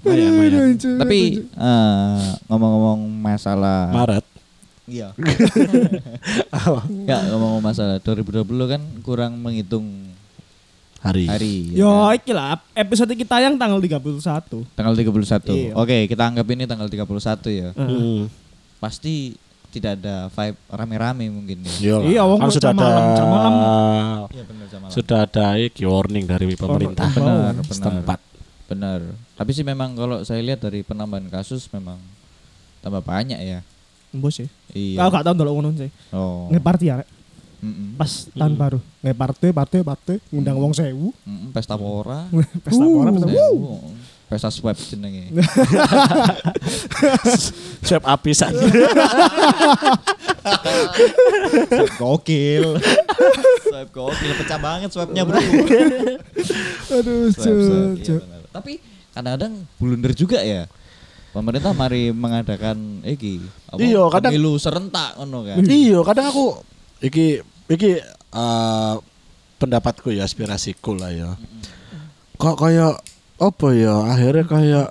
Lumayan, 0.02 0.30
lumayan. 0.34 0.98
Tapi 0.98 1.20
eh, 1.46 2.18
ngomong-ngomong 2.46 3.00
masalah 3.18 3.90
Maret. 3.90 4.24
Iya. 4.82 5.14
Enggak 6.90 7.20
ngomong 7.30 7.62
masalah 7.62 8.02
2020 8.02 8.42
kan 8.66 8.82
kurang 9.00 9.38
menghitung 9.38 9.86
Hari. 11.02 11.26
hari. 11.26 11.54
ya 11.74 11.82
Yo, 11.82 11.90
kan? 12.06 12.14
iki 12.14 12.30
lah 12.30 12.54
episode 12.74 13.10
kita 13.10 13.42
yang 13.42 13.58
tanggal 13.58 13.78
31. 13.78 14.06
Tanggal 14.74 14.94
31. 14.94 15.50
Iya. 15.50 15.72
Oke, 15.74 16.06
kita 16.06 16.22
anggap 16.24 16.46
ini 16.46 16.62
tanggal 16.62 16.86
31 16.86 17.02
ya. 17.50 17.68
Heeh. 17.74 17.90
Hmm. 17.90 18.22
Pasti 18.78 19.34
tidak 19.72 19.98
ada 19.98 20.28
vibe 20.28 20.58
rame-rame 20.68 21.26
mungkin 21.26 21.58
ya. 21.62 21.72
Iya. 21.78 21.96
Iya, 22.06 22.22
wong 22.22 22.38
kan 22.38 22.46
jam 22.46 22.54
sudah 22.54 22.70
ada 22.70 22.78
malam, 22.78 23.04
jam 23.14 23.26
malam. 23.26 23.52
Iya 24.30 24.42
benar 24.46 24.66
sama 24.70 24.86
sudah 24.90 25.18
ada 25.26 25.46
iki 25.58 25.82
warning 25.82 26.24
dari 26.24 26.46
pemerintah 26.52 27.06
Oh, 27.08 27.14
Benar, 27.18 27.50
benar. 27.56 27.64
setempat. 27.66 28.18
Benar. 28.72 29.04
Tapi 29.36 29.52
sih 29.52 29.60
memang 29.60 29.92
kalau 29.92 30.24
saya 30.24 30.40
lihat 30.40 30.64
dari 30.64 30.80
penambahan 30.80 31.28
kasus 31.28 31.68
memang 31.68 32.00
tambah 32.80 33.04
banyak 33.04 33.36
ya. 33.36 33.60
Bos 34.16 34.40
sih. 34.40 34.48
Iya. 34.72 35.04
Kau 35.04 35.12
gak 35.12 35.28
tau 35.28 35.36
ndelok 35.36 35.60
ngono 35.60 35.76
sih. 35.76 35.92
Oh. 36.08 36.48
Nge 36.48 36.60
party 36.64 36.88
ya, 36.88 37.04
Rek. 37.04 37.08
Mm-mm. 37.62 37.94
pas 37.94 38.26
tahun 38.34 38.58
baru. 38.58 38.82
Nge 39.06 39.14
party, 39.14 39.48
party, 39.54 39.76
party, 39.86 40.14
ngundang 40.34 40.58
wong 40.58 40.74
sewu. 40.74 41.14
Mm-mm, 41.22 41.54
Pesta 41.54 41.78
pora. 41.78 42.26
Pesta 42.66 42.82
orang, 42.82 43.14
pesta 43.14 43.28
Sewu. 43.30 43.78
Pesta 44.26 44.48
swab 44.48 44.76
jenenge. 44.80 45.28
Swab 47.86 48.02
apisan. 48.08 48.56
Gokil. 52.00 52.80
swab 53.68 53.88
gokil 53.92 54.32
pecah 54.40 54.58
banget 54.58 54.88
swabnya 54.88 55.22
bro. 55.28 55.36
Aduh, 56.96 57.28
Swab, 57.30 57.56
swab, 57.60 58.00
iya. 58.00 58.16
Tapi 58.52 58.78
kadang-kadang 59.10 59.64
blunder 59.76 60.12
juga 60.12 60.38
ya. 60.38 60.68
Pemerintah 61.32 61.72
mari 61.72 62.12
mengadakan 62.12 63.00
iki 63.02 63.40
apa, 63.66 63.80
Iya, 63.80 64.04
kadang- 64.12 64.32
pemilu 64.32 64.52
serentak 64.56 65.16
ngono 65.16 65.42
kan. 65.42 65.64
Iya, 65.64 65.98
kadang 66.04 66.28
aku 66.28 66.60
iki 67.00 67.40
iki 67.66 67.96
eh, 68.30 68.94
pendapatku 69.56 70.08
ya 70.08 70.22
aspirasiku 70.22 70.92
lah 70.92 71.08
ya. 71.08 71.30
Kok 72.36 72.56
kayak 72.58 73.00
apa 73.38 73.68
ya? 73.72 73.96
Akhirnya 74.06 74.44
kayak 74.44 74.88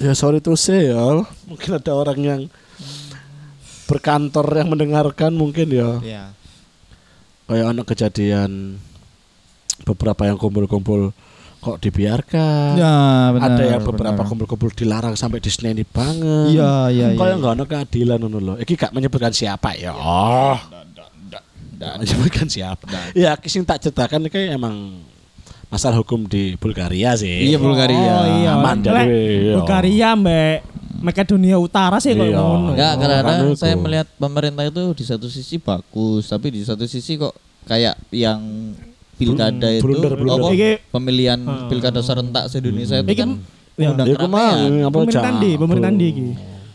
ya 0.00 0.12
sorry 0.12 0.40
to 0.40 0.56
say 0.56 0.88
ya, 0.88 1.20
mungkin 1.44 1.70
ada 1.70 1.92
orang 1.92 2.18
yang 2.18 2.40
berkantor 3.84 4.46
yang 4.50 4.72
mendengarkan 4.72 5.32
mungkin 5.32 5.68
ya 5.68 6.00
Iya. 6.00 6.24
kayak 7.44 7.66
anak 7.68 7.86
kejadian 7.86 8.80
beberapa 9.84 10.24
yang 10.24 10.40
kumpul-kumpul 10.40 11.12
kok 11.62 11.78
dibiarkan. 11.78 12.74
Ya, 12.74 12.94
ada 13.38 13.62
yang 13.62 13.86
beberapa 13.86 14.26
kumpul-kumpul 14.26 14.74
dilarang 14.74 15.14
sampai 15.14 15.38
diseneni 15.38 15.86
banget. 15.86 16.58
Iya, 16.58 16.90
iya, 16.90 17.06
iya. 17.14 17.34
nggak 17.38 17.54
ada 17.54 17.64
keadilan 17.64 18.18
ngono 18.18 18.38
loh. 18.42 18.56
Iki 18.58 18.74
gak 18.74 18.90
menyebutkan 18.90 19.30
siapa 19.30 19.78
ya. 19.78 19.94
Oh. 19.94 20.58
Nggak 21.78 21.94
menyebutkan 22.02 22.46
siapa. 22.50 23.14
Ya, 23.14 23.38
sing 23.46 23.62
tak 23.62 23.78
ceritakan 23.78 24.26
iki 24.26 24.50
emang 24.50 25.06
masalah 25.70 26.02
hukum 26.02 26.26
di 26.26 26.58
Bulgaria 26.58 27.14
sih. 27.14 27.54
Iya, 27.54 27.62
Bulgaria. 27.62 28.10
Oh, 28.10 28.26
iya. 28.42 28.50
Aman 28.58 28.82
jadi, 28.82 29.06
iya. 29.06 29.54
Bulgaria 29.62 30.08
mbak 30.18 30.56
Makedonia 31.02 31.58
Utara 31.58 31.98
sih 32.02 32.14
kok 32.14 32.26
Iya. 32.26 32.38
ngono. 32.42 32.74
Enggak, 32.74 32.92
kadang-kadang 32.98 33.38
Makanya 33.42 33.58
saya 33.58 33.74
melihat 33.78 34.08
pemerintah 34.18 34.64
itu 34.66 34.82
di 34.98 35.04
satu 35.06 35.26
sisi 35.30 35.62
bagus, 35.62 36.26
tapi 36.26 36.54
di 36.54 36.62
satu 36.66 36.86
sisi 36.90 37.18
kok 37.18 37.34
kayak 37.70 37.94
yang 38.10 38.38
pilkada 39.24 39.68
Blun- 39.68 39.72
itu 39.72 39.84
blunder, 39.84 40.12
blunder. 40.14 40.40
apa, 40.40 40.48
Iki- 40.50 40.76
pemilihan 40.88 41.40
Hmm. 41.40 41.66
pilkada 41.66 42.00
serentak 42.00 42.44
se-Indonesia 42.46 42.96
itu 42.98 43.08
Iki 43.08 43.16
kan 43.16 43.30
ya. 43.72 43.88
mengundang 43.88 44.06
Ya 44.06 44.14
keramaian. 44.14 44.70
Apa 44.82 44.90
Pemerintahan 44.92 45.34
di, 45.38 45.50
pemerintahan 45.54 45.96
di 45.96 46.06
iki. 46.08 46.24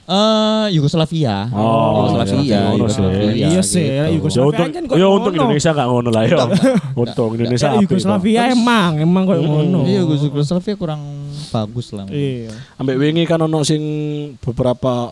Eh, 0.08 0.66
Yugoslavia. 0.72 1.52
Oh, 1.52 2.08
Yugoslavia, 2.08 2.40
iya, 2.40 2.60
iya, 2.64 2.72
Yugoslavia. 2.72 3.28
iya 3.36 3.60
sih, 3.62 3.84
gitu. 3.84 3.92
Ya 3.94 4.06
Yugoslavia. 4.10 4.48
untung, 4.48 4.70
kan 4.72 4.84
kok 4.86 4.96
ya 4.96 5.08
untung 5.10 5.20
ngono. 5.30 5.44
Indonesia 5.44 5.72
gak 5.74 5.88
ngono 5.90 6.10
lah 6.10 6.24
ya. 6.24 6.38
Untung 7.04 7.32
Indonesia 7.36 7.68
Ya, 7.68 7.76
Yugoslavia 7.78 8.42
emang, 8.50 8.92
emang 8.98 9.24
kok 9.26 9.36
ngono. 9.38 9.80
Iya, 9.84 10.02
Yugoslavia 10.02 10.74
kurang 10.74 11.02
bagus 11.50 11.92
lah. 11.92 12.08
Iya. 12.08 12.56
Ambek 12.78 12.96
wingi 12.96 13.24
kan 13.24 13.40
ono 13.42 13.60
sing 13.62 13.84
beberapa 14.40 15.12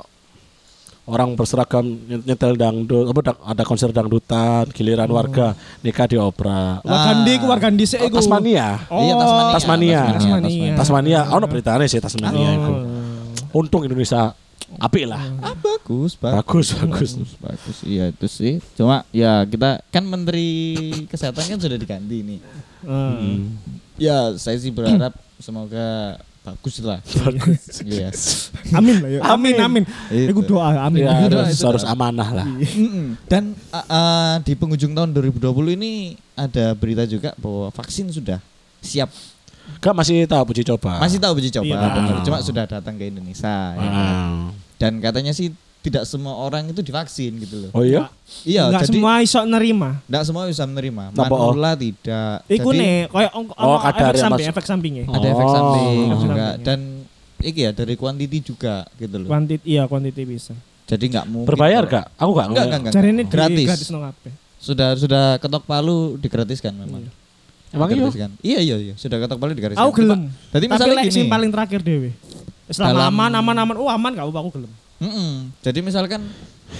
orang 1.05 1.33
berseragam 1.33 1.85
nyetel 2.19 2.53
dangdut 2.53 3.05
apa 3.07 3.19
da- 3.23 3.41
ada 3.47 3.61
konser 3.61 3.89
dangdutan 3.89 4.65
giliran 4.69 5.05
warga 5.07 5.53
nikah 5.79 6.05
di 6.05 6.17
opera 6.17 6.81
Wargandi 6.81 7.33
ku 7.37 7.45
wargandi 7.45 7.85
sik 7.85 8.01
Oh, 8.01 8.07
iku. 8.07 8.17
Tasmania 8.17 8.81
Iya, 8.85 9.13
Tasmania. 9.15 9.53
Tasmania. 9.53 10.01
Tasmania. 10.11 10.73
Tasmania 10.75 11.19
ono 11.29 11.45
beritanya 11.45 11.85
sih 11.85 11.99
Tasmania 11.99 12.49
Oh. 12.57 12.81
untung 13.55 13.81
Indonesia 13.81 14.33
apik 14.75 15.05
lah 15.05 15.21
Ah, 15.39 15.53
bagus, 15.53 16.17
bagus 16.17 16.73
bagus 16.73 17.11
bagus, 17.13 17.31
bagus. 17.37 17.77
Iya 17.81 18.09
itu 18.09 18.25
sih. 18.25 18.57
Cuma 18.73 19.05
ya 19.09 19.45
kita 19.45 19.85
kan 19.87 20.03
Menteri 20.03 20.49
Kesehatan 21.05 21.45
kan 21.47 21.59
sudah 21.61 21.77
diganti 21.77 22.17
nih. 22.19 22.39
Hmm. 22.81 23.55
Ya 23.95 24.33
saya 24.35 24.57
sih 24.57 24.69
berharap 24.69 25.13
semoga 25.37 26.17
bagus 26.45 26.75
lah. 26.85 27.01
Bagus. 27.01 27.81
Iya. 27.81 28.13
Amin 28.77 28.95
lah 29.01 29.09
ya. 29.09 29.19
Amin 29.33 29.55
amin. 29.57 29.83
Itu. 30.13 30.29
Iku 30.29 30.41
doa 30.45 30.85
amin. 30.85 31.09
ya 31.09 31.25
Itu 31.25 31.35
harus, 31.41 31.57
itu 31.57 31.65
harus 31.65 31.85
amanah 31.85 32.29
lah 32.29 32.45
Mm-mm. 32.45 33.17
Dan 33.25 33.57
uh, 33.73 33.77
uh, 33.81 34.33
di 34.45 34.53
penghujung 34.53 34.93
tahun 34.93 35.09
2020 35.09 35.41
ini 35.73 35.91
ada 36.37 36.77
berita 36.77 37.03
juga 37.03 37.33
bahwa 37.41 37.73
vaksin 37.73 38.13
sudah 38.13 38.37
siap. 38.79 39.09
Kak 39.81 39.97
masih 39.97 40.29
tahu 40.29 40.53
uji 40.53 40.61
coba 40.61 41.01
Masih 41.01 41.17
tahu 41.17 41.41
uji 41.41 41.49
coba, 41.49 41.65
Iya. 41.65 41.89
benar. 41.89 42.15
Cuma 42.21 42.37
sudah 42.45 42.69
datang 42.69 42.93
ke 43.01 43.09
Indonesia. 43.09 43.73
ya 43.73 43.81
kan? 43.81 43.89
Ah. 43.89 44.45
Dan 44.77 45.01
katanya 45.01 45.33
sih 45.33 45.49
tidak 45.85 46.03
semua 46.03 46.33
orang 46.35 46.65
itu 46.65 46.81
divaksin 46.81 47.37
gitu 47.37 47.55
loh. 47.59 47.71
oh 47.71 47.81
iya 47.81 48.09
Iya, 48.41 48.67
Enggak 48.67 48.81
jadi 48.83 48.89
semua 48.91 49.11
iso 49.21 49.39
nerima. 49.43 50.01
Enggak 50.03 50.23
semua 50.25 50.43
bisa 50.45 50.63
menerima. 50.63 51.03
Apa, 51.11 51.29
oh? 51.29 51.53
Manula 51.53 51.71
tidak. 51.75 52.41
Iku 52.47 52.69
Jadi, 52.69 52.79
nih, 52.79 52.95
koyo 53.07 53.29
ong- 53.31 53.53
Oh, 53.53 53.69
ono 53.69 53.77
kadar 53.79 53.93
efek 53.93 54.01
yang 54.11 54.23
samping, 54.25 54.41
masuk. 54.41 54.51
efek 54.51 54.65
sampingnya. 54.65 55.03
ada 55.05 55.27
efek 55.27 55.45
Oh. 55.45 55.53
samping 55.53 55.85
Efek 55.85 56.17
juga 56.17 56.25
sampingnya. 56.47 56.49
dan 56.59 56.79
iki 57.39 57.59
ya 57.61 57.71
dari 57.71 57.93
kuantiti 57.93 58.37
juga 58.41 58.75
gitu 58.95 59.15
loh. 59.15 59.29
Kuantit 59.29 59.61
iya 59.63 59.83
kuantiti 59.85 60.21
bisa. 60.23 60.57
Jadi 60.85 61.05
nggak 61.07 61.25
mungkin. 61.27 61.47
berbayar 61.47 61.83
kak 61.83 62.05
aku 62.15 62.31
gak 62.31 62.47
Enggak, 62.47 62.63
enggak, 62.63 62.79
enggak. 62.79 62.93
Cari 62.93 63.07
ini 63.07 63.23
gratis. 63.23 63.67
gratis 63.67 63.87
nang 63.89 64.03
kabeh. 64.03 64.33
Sudah 64.57 64.89
sudah 64.95 65.23
ketok 65.37 65.63
palu 65.63 65.97
digratiskan 66.15 66.73
memang. 66.73 67.05
emang 67.67 67.85
iya 67.85 67.93
Digratiskan. 67.95 68.31
Iya 68.39 68.59
iya 68.59 68.75
iya, 68.79 68.93
sudah 68.95 69.17
ketok 69.19 69.37
palu 69.37 69.51
digratiskan. 69.51 69.81
Aku 69.81 69.93
gelem. 69.93 70.33
Tadi 70.49 70.61
Tapi 70.61 70.71
misalnya 70.71 70.95
lek 70.95 71.05
gini. 71.07 71.27
paling 71.27 71.49
terakhir 71.51 71.79
dhewe. 71.79 72.09
Selama 72.67 73.05
aman 73.05 73.31
aman 73.35 73.55
aman, 73.59 73.75
oh 73.77 73.85
aman 73.87 74.11
gak 74.11 74.25
apa 74.25 74.39
aku 74.39 74.51
gelem. 74.55 74.71
Mm-mm. 74.95 75.51
Jadi 75.59 75.79
misalkan 75.81 76.23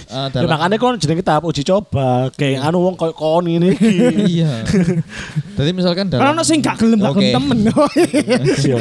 eh, 0.08 0.28
Ya, 0.32 0.44
makanya 0.44 0.76
kon 0.76 0.96
jenenge 0.96 1.20
tahap 1.20 1.44
uji 1.44 1.62
coba. 1.62 2.32
Kayak 2.32 2.64
anu 2.64 2.80
wong 2.82 2.96
koyo 2.96 3.12
kon 3.12 3.44
ini 3.44 3.72
iki. 3.72 3.92
iya. 4.40 4.64
Jadi 5.56 5.70
misalkan 5.72 6.08
dalam 6.08 6.20
Kalau 6.20 6.32
ono 6.32 6.42
sing 6.42 6.60
gak 6.60 6.76
gelem 6.80 7.00
gak 7.00 7.12
Oke. 7.12 7.20
gelem 7.20 7.32
temen. 7.36 7.58
Iya. 8.66 8.78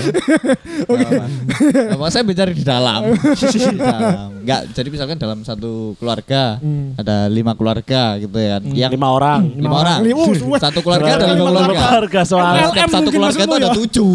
Apa 1.95 2.07
saya 2.09 2.23
bicara 2.23 2.51
di 2.51 2.63
dalam. 2.63 3.11
di 3.15 3.59
dalam. 3.77 4.29
Enggak, 4.41 4.61
jadi 4.71 4.87
misalkan 4.91 5.17
dalam 5.17 5.39
satu 5.41 5.95
keluarga 5.97 6.57
Hmm. 6.57 6.93
ada 6.95 7.25
lima 7.27 7.53
keluarga 7.53 8.15
gitu 8.17 8.35
ya. 8.37 8.61
Yang 8.61 8.93
Lima 8.95 9.07
orang. 9.09 9.41
lima 9.55 9.75
orang. 9.75 9.99
Lima 10.01 10.19
orang. 10.21 10.61
Satu 10.61 10.79
keluarga 10.79 11.09
ada 11.15 11.27
lima 11.33 11.49
keluarga. 11.49 11.79
Keluarga 11.81 12.21
soalnya. 12.23 12.65
Satu 12.87 13.09
keluarga 13.09 13.41
itu 13.41 13.55
ada 13.55 13.69
ya? 13.69 13.75
tujuh. 13.75 14.11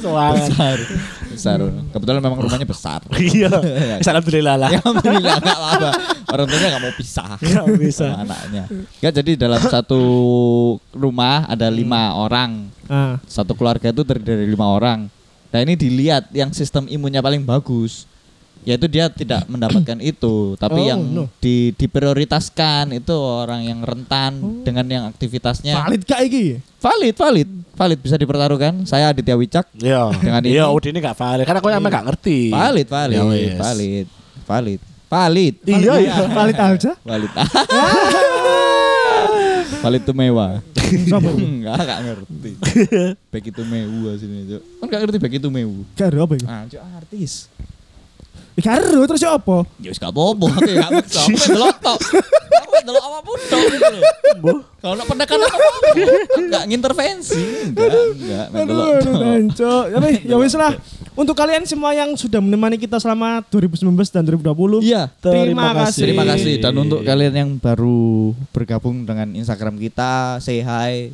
Soalnya. 0.00 0.68
Besar. 1.34 1.58
Kebetulan 1.90 2.20
memang 2.22 2.40
rumahnya 2.40 2.68
besar. 2.68 3.00
Iya. 3.34 3.50
Alhamdulillah 4.00 4.56
lah. 4.56 4.70
Ya 4.70 4.78
alhamdulillah 4.84 5.34
enggak 5.42 5.58
apa-apa. 5.58 5.90
Orang 6.30 6.46
tuanya 6.46 6.66
enggak 6.70 6.82
mau 6.82 6.94
pisah. 6.94 7.30
Nggak 7.42 7.66
bisa. 7.78 8.06
Sama 8.10 8.22
anaknya. 8.24 8.64
Ya 9.02 9.10
jadi 9.10 9.32
dalam 9.34 9.62
satu 9.62 10.02
rumah 10.94 11.46
ada 11.50 11.66
lima 11.68 12.14
orang. 12.14 12.70
Ah. 12.86 13.18
Satu 13.26 13.52
keluarga 13.58 13.90
itu 13.90 14.02
terdiri 14.06 14.44
dari 14.44 14.46
lima 14.50 14.66
orang. 14.70 15.10
Nah 15.50 15.58
ini 15.62 15.78
dilihat 15.78 16.30
yang 16.34 16.50
sistem 16.50 16.86
imunnya 16.90 17.22
paling 17.22 17.42
bagus. 17.42 18.06
Yaitu 18.64 18.86
dia 18.86 19.06
tidak 19.06 19.44
mendapatkan 19.52 19.98
itu, 19.98 20.56
tapi 20.56 20.80
Oh, 20.80 20.88
yang 20.88 21.00
no. 21.04 21.24
di, 21.36 21.72
diprioritaskan 21.74 22.92
itu 22.92 23.12
orang 23.12 23.60
yang 23.62 23.80
rentan 23.80 24.32
dengan 24.60 24.84
yang 24.84 25.04
aktivitasnya 25.06 25.76
Valid 25.78 26.02
gak 26.02 26.20
iki? 26.24 26.46
valid, 26.78 27.14
valid, 27.14 27.48
valid 27.72 27.98
bisa 27.98 28.16
dipertaruhkan. 28.16 28.84
Saya 28.84 29.08
Aditya 29.08 29.32
Wicak, 29.34 29.68
Iya. 29.74 30.12
Dengan 30.14 30.40
ini- 30.42 30.52
Iya, 30.54 30.68
udah 30.68 30.88
ini 30.90 30.98
gak 30.98 31.16
valid. 31.16 31.44
Karena 31.44 31.60
aku 31.60 31.68
emang 31.70 31.88
gak 31.90 32.06
ngerti. 32.06 32.38
valid, 32.50 32.86
valid, 32.86 33.16
Ya 33.16 33.24
wes. 33.24 33.56
valid, 33.56 34.06
valid, 34.42 34.80
valid, 35.06 35.54
Iya, 35.62 35.92
iya. 35.98 36.14
Valid 36.26 36.56
aja. 36.56 36.92
valid. 37.00 37.30
valid 39.82 40.00
itu 40.00 40.12
mewah. 40.12 40.64
Enggak, 40.84 41.76
enggak 41.84 42.00
ngerti. 42.02 42.50
Back 43.28 43.44
itu 43.44 43.62
mewu 43.62 44.12
sini, 44.16 44.38
Cuk. 44.46 44.60
Kan 44.78 44.84
enggak 44.86 45.00
ngerti 45.04 45.18
back 45.18 45.34
itu 45.34 45.48
mewu. 45.48 45.84
Karo 45.92 46.18
apa 46.24 46.32
iku? 46.36 46.46
Ah, 46.46 46.64
artis. 46.96 47.48
Karo 48.62 49.02
terus 49.10 49.18
ya 49.18 49.34
apa? 49.34 49.66
Ya 49.82 49.90
wis 49.90 49.98
gak 49.98 50.14
apa-apa, 50.14 50.46
aku 50.46 50.70
ya 50.70 50.74
gak 50.86 50.90
maksa. 50.94 51.22
Aku 51.26 51.46
delok 51.50 51.76
tok. 51.82 51.98
Aku 52.62 52.74
delok 52.86 53.02
apa 53.02 53.18
pun 53.26 53.38
tok 53.50 53.62
gitu. 53.66 53.96
Mbah. 54.38 54.58
Kalau 54.78 54.94
nak 55.00 55.06
pendekatan 55.10 55.48
apa 55.48 55.68
Enggak 56.38 56.62
ngintervensi. 56.70 57.42
Enggak, 57.72 57.90
enggak. 58.14 58.46
Main 58.54 58.62
Aduh, 58.62 58.74
delok 58.74 58.90
aduh. 59.58 59.82
Tapi 59.90 60.10
ya 60.22 60.36
wis 60.38 60.54
lah. 60.54 60.72
Untuk 61.14 61.34
kalian 61.38 61.62
semua 61.66 61.94
yang 61.94 62.14
sudah 62.18 62.42
menemani 62.42 62.74
kita 62.78 62.98
selama 62.98 63.42
2019 63.50 63.90
dan 64.10 64.22
2020. 64.22 64.82
Iya. 64.86 65.10
Terima 65.18 65.74
kasih. 65.74 66.02
Terima 66.06 66.24
kasih 66.26 66.54
dan 66.62 66.74
untuk 66.78 67.02
kalian 67.02 67.34
yang 67.34 67.50
baru 67.58 68.34
bergabung 68.54 69.02
dengan 69.02 69.34
Instagram 69.34 69.78
kita, 69.82 70.38
say 70.38 70.62
hi. 70.62 71.10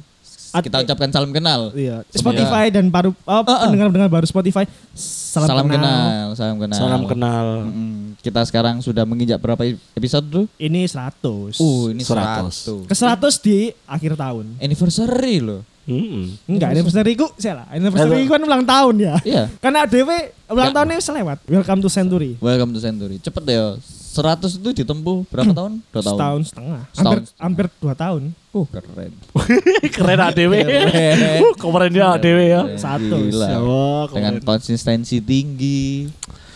At- 0.50 0.64
Kita 0.66 0.82
ucapkan 0.82 1.08
salam 1.08 1.30
kenal. 1.30 1.70
Iya. 1.70 2.02
Spotify 2.10 2.68
dan 2.68 2.90
baru 2.90 3.14
oh, 3.14 3.42
pendengar-pendengar 3.42 4.10
baru 4.10 4.26
Spotify. 4.26 4.66
Salam, 4.92 5.46
Salam, 5.46 5.66
kenal. 5.66 5.78
kenal, 5.78 6.26
salam 6.34 6.56
kenal. 6.58 6.78
Salam 6.78 7.02
kenal. 7.06 7.46
Mm-mm. 7.64 8.18
Kita 8.18 8.42
sekarang 8.42 8.82
sudah 8.82 9.06
menginjak 9.06 9.38
berapa 9.38 9.62
episode 9.94 10.26
tuh? 10.26 10.44
Ini 10.56 10.84
100. 10.84 11.54
Uh, 11.56 11.94
ini 11.94 12.02
100. 12.02 12.82
100. 12.82 12.90
Ke 12.90 12.94
100 12.94 13.46
di 13.46 13.56
akhir 13.86 14.18
tahun. 14.18 14.58
Anniversary 14.58 15.38
loh. 15.38 15.62
Mm-mm. 15.86 16.34
Enggak, 16.46 16.74
anniversary 16.74 17.14
ku 17.14 17.26
saya 17.34 17.62
lah. 17.62 17.66
Anniversary 17.70 18.26
ku 18.26 18.30
kan 18.30 18.42
ulang 18.42 18.62
tahun 18.62 18.94
ya. 18.98 19.14
Iya. 19.22 19.42
Karena 19.58 19.86
DW 19.86 20.10
ulang 20.48 20.70
Ya. 20.70 20.74
tahunnya 20.74 20.98
selewat. 20.98 21.38
Welcome 21.46 21.80
to 21.80 21.88
Century. 21.88 22.34
Welcome 22.38 22.74
to 22.74 22.80
Century. 22.82 23.16
Cepet 23.18 23.42
deh 23.42 23.54
ya. 23.54 23.68
100 24.10 24.58
itu 24.58 24.70
ditempuh 24.82 25.22
berapa 25.30 25.54
tahun? 25.54 25.72
Dua 25.94 26.02
tahun. 26.02 26.18
Setahun 26.18 26.40
setengah. 26.50 26.82
Setahun 26.90 27.22
Hampir, 27.38 27.38
hampir 27.38 27.66
dua 27.78 27.94
tahun. 27.94 28.22
Uh, 28.50 28.66
keren. 28.66 29.12
Keren 29.94 30.18
ADW. 30.18 30.52
Keren. 30.66 31.16
Uh, 31.46 31.54
Kemarin 31.54 31.90
dia 31.94 32.06
ADW 32.18 32.38
ya. 32.42 32.60
Satu. 32.74 33.16
Wah, 33.62 34.10
Dengan 34.10 34.42
konsistensi 34.42 35.22
tinggi, 35.22 36.10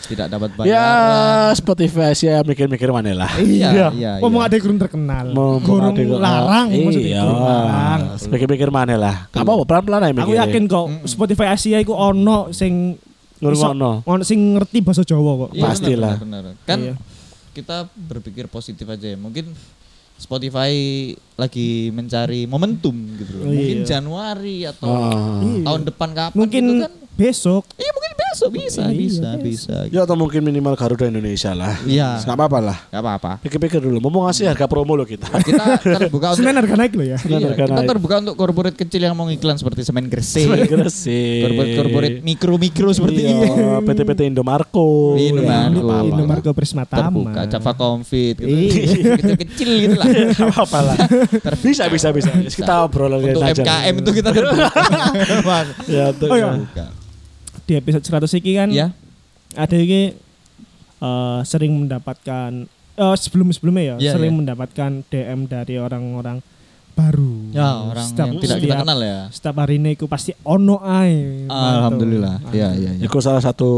tidak 0.05 0.27
dapat 0.35 0.49
Ya, 0.51 0.55
bayaran. 0.59 1.55
Spotify 1.55 2.11
sih 2.11 2.27
ya 2.27 2.43
mikir-mikir 2.43 2.91
mana 2.91 3.15
lah. 3.15 3.31
Iya, 3.39 3.95
iya. 3.95 4.11
Ngomong 4.19 4.43
iya. 4.43 4.49
ada 4.51 4.55
gurung 4.59 4.79
terkenal. 4.79 5.25
Mau 5.31 5.57
larang 6.19 6.67
maksudnya. 6.69 7.23
Iya. 7.23 8.27
Mikir-mikir 8.29 8.69
mana 8.69 8.95
lah. 8.99 9.15
Gak 9.33 9.47
apa-apa 9.47 9.63
pelan-pelan 9.63 10.11
aja 10.11 10.21
Aku 10.27 10.33
yakin 10.35 10.63
kok 10.67 10.85
Spotify 11.07 11.55
Asia 11.55 11.79
iku 11.79 11.95
ono 11.95 12.51
sing 12.51 12.99
Ngrungokno. 13.39 14.03
iso- 14.03 14.11
ono 14.11 14.23
sing 14.23 14.59
ngerti 14.59 14.77
bahasa 14.83 15.01
Jawa 15.07 15.47
kok. 15.47 15.51
Iya, 15.55 15.63
Pastilah. 15.63 16.15
Kan 16.67 16.79
Iya. 16.83 16.93
Kita 17.55 17.87
berpikir 17.95 18.51
positif 18.51 18.83
aja 18.91 19.07
ya. 19.07 19.15
Mungkin 19.15 19.55
Spotify 20.15 20.71
lagi 21.35 21.91
mencari 21.91 22.47
momentum 22.47 22.95
gitu 23.19 23.31
loh. 23.39 23.43
Oh, 23.47 23.51
Mungkin 23.51 23.77
iya. 23.83 23.87
Januari 23.87 24.57
atau. 24.67 24.91
Iya. 24.91 25.63
tahun 25.63 25.81
depan 25.87 26.09
kapan 26.11 26.35
Mungkin 26.35 26.63
gitu 26.63 26.73
kan. 26.83 26.91
Besok 27.15 27.63
Iya 27.75 27.91
mungkin 27.91 28.11
besok 28.15 28.49
bisa, 28.51 28.83
Iya, 28.83 28.91
bisa, 28.93 29.29
bisa. 29.39 29.39
bisa. 29.39 29.77
Ya 29.87 30.03
atau 30.03 30.13
mungkin 30.13 30.43
minimal 30.43 30.75
Garuda 30.75 31.07
Indonesia 31.07 31.55
lah. 31.55 31.79
Iya. 31.81 32.19
Gak 32.19 32.35
apa-apa 32.35 32.59
lah. 32.61 32.77
Gak 32.85 32.99
apa-apa. 32.99 33.31
Pikir-pikir 33.39 33.79
dulu. 33.79 34.03
Mau 34.03 34.27
ngasih 34.27 34.51
harga 34.51 34.67
promo 34.67 34.91
lo 34.93 35.07
kita. 35.07 35.23
Kita 35.39 35.79
terbuka 35.79 36.25
untuk 36.35 36.43
Senin 36.43 36.51
harga 36.53 36.75
naik 36.75 36.91
loh 36.93 37.05
ya. 37.05 37.15
Iya, 37.17 37.47
harga 37.47 37.63
kita 37.63 37.73
naik. 37.73 37.87
terbuka 37.87 38.15
untuk 38.19 38.35
korporat 38.35 38.75
kecil 38.75 39.01
yang 39.01 39.15
mau 39.15 39.31
iklan 39.31 39.55
seperti 39.55 39.81
semen 39.81 40.05
gresik, 40.05 40.51
Gresik. 40.67 41.47
korporat-korporat 41.47 42.11
mikro-mikro 42.21 42.89
seperti 42.91 43.19
Iya, 43.23 43.31
ini. 43.31 43.47
PT-PT 43.87 44.19
Indomarko. 44.27 45.15
Iya, 45.15 45.27
Indomarko. 45.31 45.71
Iya, 45.71 45.79
apa-apa. 45.81 46.07
Indomarko 46.11 46.49
Prisma 46.51 46.83
Terbuka, 46.83 47.39
Tama. 47.39 47.49
Java 47.49 47.71
Confit 47.73 48.35
gitu. 48.35 48.51
Iya. 48.51 49.15
Kecil-kecil 49.15 49.69
gitu 49.81 49.95
lah. 49.95 50.05
Gak 50.35 50.47
apa-apa 50.51 50.79
lah. 50.83 50.97
bisa, 51.57 51.87
bisa, 51.87 52.11
bisa. 52.11 52.29
Kita 52.45 52.83
obrol 52.83 53.15
Untuk 53.15 53.39
aja. 53.39 53.55
MKM 53.55 53.95
itu 53.95 54.11
kita 54.13 54.29
terbuka. 54.29 54.67
Ya, 55.87 56.11
untuk 56.11 56.27
Oh, 56.27 56.35
iya. 56.35 56.51
Di 57.65 57.73
episode 57.73 58.05
100 58.05 58.29
iki 58.35 58.51
kan 58.53 58.69
Ya, 58.69 58.93
ada 59.53 59.75
iki 59.75 60.13
eh, 60.97 61.39
sering 61.43 61.73
mendapatkan 61.75 62.69
eh, 62.93 63.15
sebelum-sebelumnya 63.17 63.83
ya, 63.83 63.95
Iya, 63.99 64.11
sering 64.13 64.31
iya. 64.31 64.39
mendapatkan 64.39 64.91
DM 65.03 65.39
dari 65.45 65.75
orang-orang 65.75 66.39
baru. 66.91 67.51
ya 67.51 67.83
orang 67.83 68.07
Setiap- 68.07 68.23
yang 68.25 68.35
tidak 68.39 68.57
kita 68.57 68.71
setiap- 68.71 68.81
kenal 68.81 68.99
ya. 69.01 69.19
Setiap 69.27 69.55
hari 69.57 69.75
ini 69.75 69.89
aku 69.93 70.07
pasti 70.07 70.31
ono 70.41 70.79
ae. 70.79 71.43
Alhamdulillah. 71.45 72.39
Mantul. 72.39 72.55
Iya, 72.55 72.69
iya, 72.73 72.91
iya. 72.95 73.03
Iku 73.03 73.17
salah 73.19 73.43
satu 73.43 73.69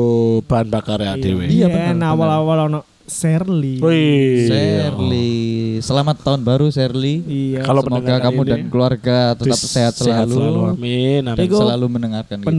bahan 0.43 0.67
bakar 0.67 0.99
ya 0.99 1.15
Dewi. 1.15 1.49
Iya, 1.49 1.49
Iya, 1.49 1.67
benar, 1.67 1.93
benar. 1.95 2.09
awal-awal 2.13 2.57
ono 2.69 2.79
Sherly. 3.07 3.79
Wih. 3.79 4.45
Sherly, 4.45 5.31
selamat 5.79 6.21
tahun 6.21 6.43
baru 6.43 6.69
Sherly. 6.69 7.23
Iya. 7.23 7.63
Kalau 7.63 7.81
Semoga 7.81 7.95
pendengar 7.95 8.19
kamu 8.21 8.37
ini 8.37 8.49
dan 8.51 8.61
keluarga 8.67 9.17
tetap 9.33 9.57
sehat 9.57 9.93
selalu, 9.95 10.37
Amin. 10.75 11.21
dan 11.23 11.33
amin. 11.33 11.45
Iku 11.47 11.55
selalu 11.57 11.85
mendengarkan 11.89 12.37
kita. 12.37 12.51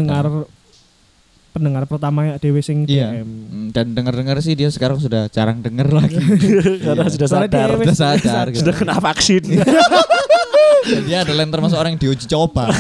Pendengar 1.49 1.85
pertama 1.85 2.25
ya 2.25 2.35
Dewi 2.37 2.61
sing 2.61 2.85
Iya. 2.85 3.21
DM. 3.21 3.29
Mm, 3.29 3.67
Dan 3.73 3.87
dengar-dengar 3.93 4.39
sih 4.41 4.55
dia 4.55 4.69
sekarang 4.69 4.99
sudah 4.99 5.27
jarang 5.29 5.59
denger 5.59 5.89
lagi. 5.89 6.17
Karena 6.85 7.05
Iya. 7.05 7.13
sudah 7.15 7.29
Soalnya 7.29 7.51
sadar. 7.51 7.69
Sudah 7.75 7.97
sadar. 7.97 8.45
gitu. 8.53 8.59
Sudah 8.63 8.75
kena 8.77 8.95
vaksin. 8.99 9.43
Dan 10.89 11.03
dia 11.05 11.19
adalah 11.21 11.43
yang 11.45 11.53
termasuk 11.53 11.77
orang 11.77 11.91
yang 11.95 12.01
diuji 12.01 12.25
coba. 12.25 12.73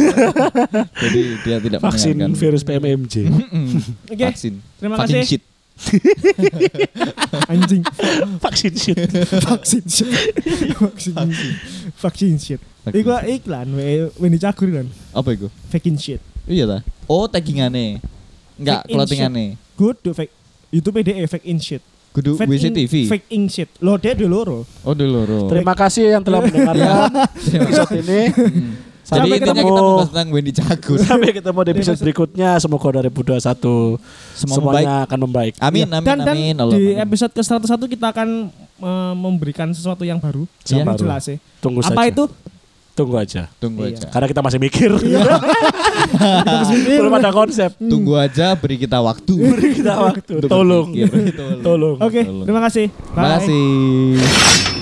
Jadi 1.05 1.21
dia 1.45 1.57
tidak 1.61 1.81
vaksin 1.83 2.17
virus 2.33 2.63
PMMJ. 2.65 3.15
Oke. 4.09 4.25
Vaksin. 4.33 4.55
Terima 4.81 4.97
Fucking 4.97 5.21
kasih. 5.21 5.29
shit. 5.29 5.43
Anjing. 7.47 7.83
vaksin 8.43 8.73
shit. 8.75 8.99
vaksin 9.45 9.85
shit. 9.87 10.11
vaksin 10.75 11.15
vaksin 11.95 12.35
shit. 12.41 12.61
Vaksin. 12.83 12.99
Iku 12.99 13.13
iklan 13.29 13.69
we 13.77 14.09
we 14.19 14.27
kan. 14.41 14.87
Apa 15.15 15.29
itu? 15.37 15.47
Faking 15.69 16.01
shit. 16.01 16.23
Iya 16.49 16.65
ta. 16.67 16.79
Oh, 17.07 17.29
taggingane. 17.29 18.01
Enggak, 18.59 18.81
in 18.85 18.95
clothingane. 18.95 19.47
Good 19.73 19.97
do 20.03 20.11
fake 20.13 20.33
YouTube 20.69 20.99
DE 20.99 21.25
fake 21.27 21.47
in 21.47 21.59
shit. 21.59 21.83
Kudu 22.09 22.35
Fake 22.35 22.49
in- 22.49 22.73
WCTV. 22.73 22.95
Fake 23.07 23.27
in 23.31 23.47
shit. 23.47 23.69
Lo 23.79 23.95
dia 23.95 24.11
di 24.13 24.25
loro. 24.25 24.65
Oh, 24.83 24.91
dulu 24.91 25.23
loro. 25.23 25.39
Terima 25.47 25.73
kasih 25.73 26.11
yang 26.11 26.23
telah 26.23 26.41
mendengarkan 26.41 27.29
episode 27.39 27.95
ini. 27.97 28.21
Mm. 28.29 28.71
Jadi 29.09 29.25
Sampai 29.25 29.29
intinya 29.31 29.53
ketemu. 29.55 29.69
kita 29.69 29.81
membahas 29.81 30.09
tentang 30.11 30.29
Wendy 30.29 30.53
Cagur. 30.53 30.99
Sampai 31.01 31.31
ketemu 31.33 31.59
di 31.59 31.71
episode 31.71 31.99
berikutnya. 31.99 32.51
Semoga 32.59 32.89
2021 32.99 33.97
Semua 34.35 34.53
semuanya 34.53 34.95
akan 35.05 35.19
membaik. 35.23 35.53
Amin, 35.59 35.85
Ya. 35.85 35.97
amin, 35.97 36.05
dan, 36.05 36.19
dan 36.19 36.35
amin. 36.35 36.55
Allah, 36.59 36.75
di 36.75 36.85
episode 36.93 37.33
ke-101 37.33 37.83
kita 37.89 38.07
akan 38.11 38.29
eh, 38.53 39.15
memberikan 39.15 39.69
sesuatu 39.71 40.03
yang 40.03 40.19
baru. 40.19 40.45
Yang 40.65 40.85
baru. 40.87 40.99
jelas 40.99 41.23
sih. 41.25 41.37
Tunggu 41.59 41.81
Apa 41.81 41.93
saja. 41.95 42.09
itu? 42.09 42.25
Tunggu 42.99 43.15
aja. 43.15 43.47
Tunggu 43.63 43.87
Iya. 43.87 43.95
aja. 43.95 44.07
Karena 44.11 44.27
kita 44.35 44.43
masih 44.43 44.59
mikir. 44.59 44.91
Belum 46.99 47.15
ada 47.15 47.31
konsep. 47.31 47.71
Tunggu 47.79 48.19
aja, 48.19 48.59
beri 48.59 48.77
kita 48.77 48.99
waktu. 48.99 49.35
Beri 49.55 49.79
kita 49.79 49.95
waktu. 49.95 50.35
Tolong. 50.43 50.89
Tolong. 50.91 51.63
Tolong. 51.63 51.97
Oke, 52.03 52.27
terima 52.27 52.61
kasih. 52.67 52.91
Terima 52.91 53.23
Bye. 53.23 53.33
kasih. 53.39 54.78